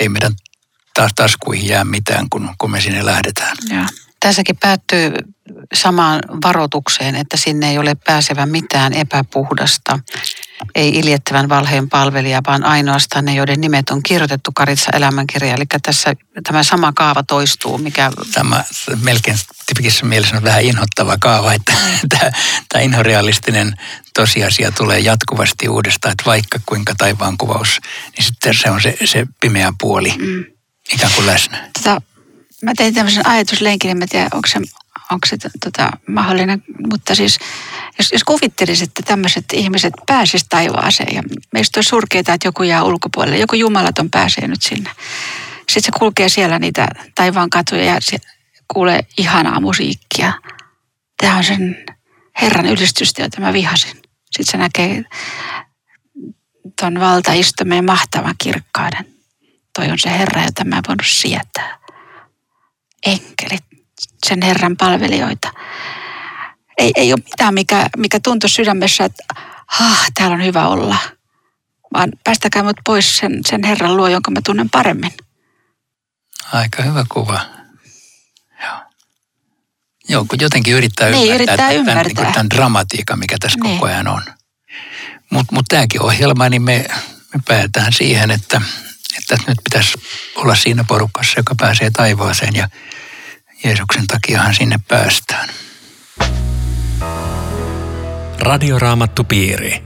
Ei 0.00 0.08
meidän 0.08 0.32
taas 0.94 1.12
taskuihin 1.16 1.68
jää 1.68 1.84
mitään, 1.84 2.30
kun, 2.30 2.54
kun 2.58 2.70
me 2.70 2.80
sinne 2.80 3.06
lähdetään. 3.06 3.56
Ja. 3.70 3.86
Tässäkin 4.20 4.56
päättyy 4.56 5.12
samaan 5.74 6.20
varoitukseen, 6.44 7.16
että 7.16 7.36
sinne 7.36 7.70
ei 7.70 7.78
ole 7.78 7.94
pääsevä 7.94 8.46
mitään 8.46 8.92
epäpuhdasta 8.92 9.98
ei 10.74 10.88
iljettävän 10.88 11.48
valheen 11.48 11.88
palvelija, 11.88 12.40
vaan 12.46 12.64
ainoastaan 12.64 13.24
ne, 13.24 13.34
joiden 13.34 13.60
nimet 13.60 13.90
on 13.90 14.02
kirjoitettu 14.02 14.50
Karitsa 14.54 14.90
elämänkirja. 14.92 15.54
Eli 15.54 15.64
tässä 15.82 16.14
tämä 16.42 16.62
sama 16.62 16.92
kaava 16.92 17.22
toistuu, 17.22 17.78
mikä... 17.78 18.10
Tämä 18.34 18.64
melkein 19.02 19.36
tipikissä 19.66 20.06
mielessä 20.06 20.36
on 20.36 20.42
vähän 20.42 20.62
inhottava 20.62 21.16
kaava, 21.20 21.52
että 21.52 21.72
tämä 22.68 22.82
inhorealistinen 22.82 23.74
tosiasia 24.14 24.72
tulee 24.72 24.98
jatkuvasti 24.98 25.68
uudestaan, 25.68 26.12
että 26.12 26.24
vaikka 26.26 26.58
kuinka 26.66 26.94
taivaan 26.98 27.38
kuvaus, 27.38 27.80
niin 28.16 28.24
sitten 28.24 28.54
se 28.54 28.70
on 28.70 28.82
se, 28.82 28.96
se 29.04 29.26
pimeä 29.40 29.72
puoli 29.80 30.14
mm. 30.18 30.44
ikään 30.92 31.12
kuin 31.14 31.26
läsnä. 31.26 31.70
Tota, 31.78 32.02
mä 32.62 32.72
tein 32.76 32.94
tämmöisen 32.94 33.26
ajatuslenkin, 33.26 33.90
en 33.90 34.08
tiedä, 34.08 34.28
onko 34.32 34.48
se 34.48 34.60
onko 35.10 35.26
se 35.26 35.36
tota, 35.64 35.90
mahdollinen, 36.08 36.62
mutta 36.90 37.14
siis 37.14 37.38
jos, 37.98 38.12
jos 38.12 38.24
kuvittelisi, 38.24 38.84
että 38.84 39.02
tämmöiset 39.02 39.44
ihmiset 39.52 39.94
pääsisivät 40.06 40.48
taivaaseen 40.48 41.14
ja 41.14 41.22
meistä 41.52 41.78
olisi 41.78 41.88
surkeita, 41.88 42.32
että 42.32 42.48
joku 42.48 42.62
jää 42.62 42.82
ulkopuolelle, 42.82 43.38
joku 43.38 43.56
jumalaton 43.56 44.10
pääsee 44.10 44.48
nyt 44.48 44.62
sinne. 44.62 44.90
Sitten 45.56 45.82
se 45.82 45.98
kulkee 45.98 46.28
siellä 46.28 46.58
niitä 46.58 46.88
taivaan 47.14 47.50
katuja 47.50 47.84
ja 47.84 48.00
kuulee 48.74 49.00
ihanaa 49.18 49.60
musiikkia. 49.60 50.32
Tämä 51.20 51.36
on 51.36 51.44
sen 51.44 51.84
Herran 52.40 52.66
ylistystä, 52.66 53.22
jota 53.22 53.40
mä 53.40 53.52
vihasin. 53.52 54.02
Sitten 54.30 54.52
se 54.52 54.56
näkee 54.56 55.04
tuon 56.80 57.00
valtaistumeen 57.00 57.84
mahtavan 57.84 58.34
kirkkauden. 58.38 59.06
Toi 59.78 59.90
on 59.90 59.98
se 59.98 60.10
Herra, 60.10 60.44
jota 60.44 60.64
mä 60.64 60.76
en 60.76 60.82
voinut 60.88 61.06
sietää. 61.06 61.78
Enkelit 63.06 63.64
sen 64.26 64.42
Herran 64.42 64.76
palvelijoita. 64.76 65.52
Ei, 66.78 66.92
ei 66.96 67.12
ole 67.12 67.22
mitään, 67.24 67.54
mikä, 67.54 67.86
mikä 67.96 68.20
tuntuu 68.20 68.48
sydämessä, 68.48 69.04
että 69.04 69.24
ah, 69.80 70.06
täällä 70.14 70.34
on 70.34 70.44
hyvä 70.44 70.68
olla. 70.68 70.96
Vaan 71.92 72.12
päästäkää 72.24 72.62
mut 72.62 72.76
pois 72.84 73.16
sen, 73.16 73.40
sen 73.46 73.64
Herran 73.64 73.96
luo, 73.96 74.08
jonka 74.08 74.30
mä 74.30 74.40
tunnen 74.46 74.70
paremmin. 74.70 75.12
Aika 76.52 76.82
hyvä 76.82 77.04
kuva. 77.08 77.40
Joo. 78.62 78.76
Joo, 80.08 80.24
kun 80.28 80.38
jotenkin 80.40 80.74
yrittää 80.74 81.10
niin, 81.10 81.32
ymmärtää, 81.32 81.34
yrittää 81.34 81.56
tämän, 81.56 81.74
ymmärtää. 81.74 82.24
Niin 82.24 82.34
tämän 82.34 82.50
dramatiikan, 82.50 83.18
mikä 83.18 83.36
tässä 83.40 83.58
niin. 83.62 83.74
koko 83.74 83.86
ajan 83.86 84.08
on. 84.08 84.22
Mutta 85.30 85.54
mut 85.54 85.64
tämäkin 85.68 86.02
ohjelma, 86.02 86.48
niin 86.48 86.62
me, 86.62 86.88
me 87.34 87.40
päätään 87.48 87.92
siihen, 87.92 88.30
että, 88.30 88.60
että 89.18 89.36
nyt 89.46 89.58
pitäisi 89.64 89.98
olla 90.34 90.54
siinä 90.54 90.84
porukassa, 90.84 91.34
joka 91.36 91.54
pääsee 91.54 91.90
taivaaseen 91.90 92.54
ja 92.54 92.68
Jeesuksen 93.64 94.06
takiahan 94.06 94.54
sinne 94.54 94.76
päästään. 94.88 95.48
Radioraamattu 98.44 99.24
piiri. 99.24 99.82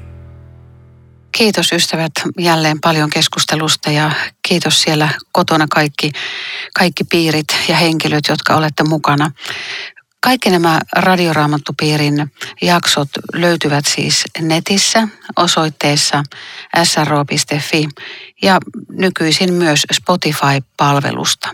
Kiitos 1.33 1.73
ystävät 1.73 2.13
jälleen 2.39 2.81
paljon 2.81 3.11
keskustelusta 3.11 3.91
ja 3.91 4.11
kiitos 4.49 4.83
siellä 4.83 5.09
kotona 5.33 5.67
kaikki, 5.71 6.13
kaikki 6.75 7.05
piirit 7.05 7.47
ja 7.69 7.77
henkilöt, 7.77 8.25
jotka 8.29 8.57
olette 8.57 8.85
mukana. 8.85 9.31
Kaikki 10.21 10.51
nämä 10.51 10.81
Radioraamattupiirin 10.97 12.33
jaksot 12.63 13.09
löytyvät 13.35 13.85
siis 13.87 14.25
netissä 14.41 15.09
osoitteessa 15.37 16.23
sro.fi 16.85 17.89
ja 18.43 18.59
nykyisin 18.89 19.55
myös 19.55 19.83
Spotify-palvelusta. 19.93 21.49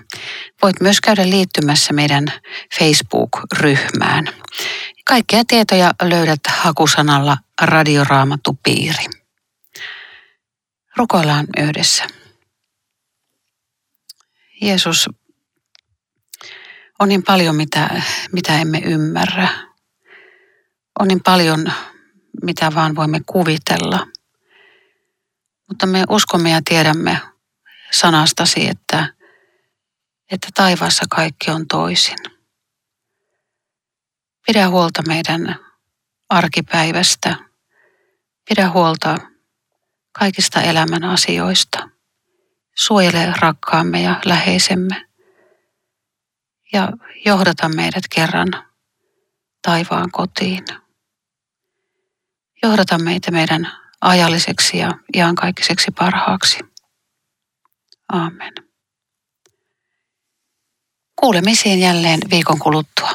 Voit 0.62 0.80
myös 0.80 1.00
käydä 1.00 1.30
liittymässä 1.30 1.92
meidän 1.92 2.24
Facebook-ryhmään. 2.78 4.28
Kaikkia 5.04 5.44
tietoja 5.48 5.90
löydät 6.02 6.40
hakusanalla 6.48 7.36
Radioraamattupiiri. 7.62 9.04
Rukoillaan 10.96 11.46
yhdessä. 11.58 12.04
Jeesus, 14.60 15.08
on 16.98 17.08
niin 17.08 17.22
paljon, 17.22 17.56
mitä, 17.56 18.02
mitä 18.32 18.58
emme 18.58 18.78
ymmärrä. 18.78 19.48
On 21.00 21.08
niin 21.08 21.22
paljon, 21.22 21.72
mitä 22.42 22.74
vaan 22.74 22.96
voimme 22.96 23.20
kuvitella. 23.26 24.06
Mutta 25.68 25.86
me 25.86 26.04
uskomme 26.08 26.50
ja 26.50 26.60
tiedämme 26.64 27.20
sanastasi, 27.90 28.68
että, 28.68 29.14
että 30.30 30.48
taivaassa 30.54 31.04
kaikki 31.10 31.50
on 31.50 31.66
toisin. 31.68 32.18
Pidä 34.46 34.68
huolta 34.68 35.02
meidän 35.08 35.56
arkipäivästä. 36.28 37.36
Pidä 38.48 38.70
huolta 38.70 39.18
kaikista 40.12 40.62
elämän 40.62 41.04
asioista. 41.04 41.88
Suojele 42.74 43.34
rakkaamme 43.40 44.02
ja 44.02 44.20
läheisemme 44.24 45.13
ja 46.74 46.88
johdata 47.24 47.68
meidät 47.68 48.04
kerran 48.14 48.48
taivaan 49.62 50.10
kotiin. 50.10 50.64
Johdata 52.62 52.98
meitä 52.98 53.30
meidän 53.30 53.72
ajalliseksi 54.00 54.78
ja 54.78 54.90
iankaikiseksi 55.16 55.90
parhaaksi. 55.90 56.58
Aamen. 58.12 58.52
Kuulemisiin 61.16 61.80
jälleen 61.80 62.20
viikon 62.30 62.58
kuluttua. 62.58 63.10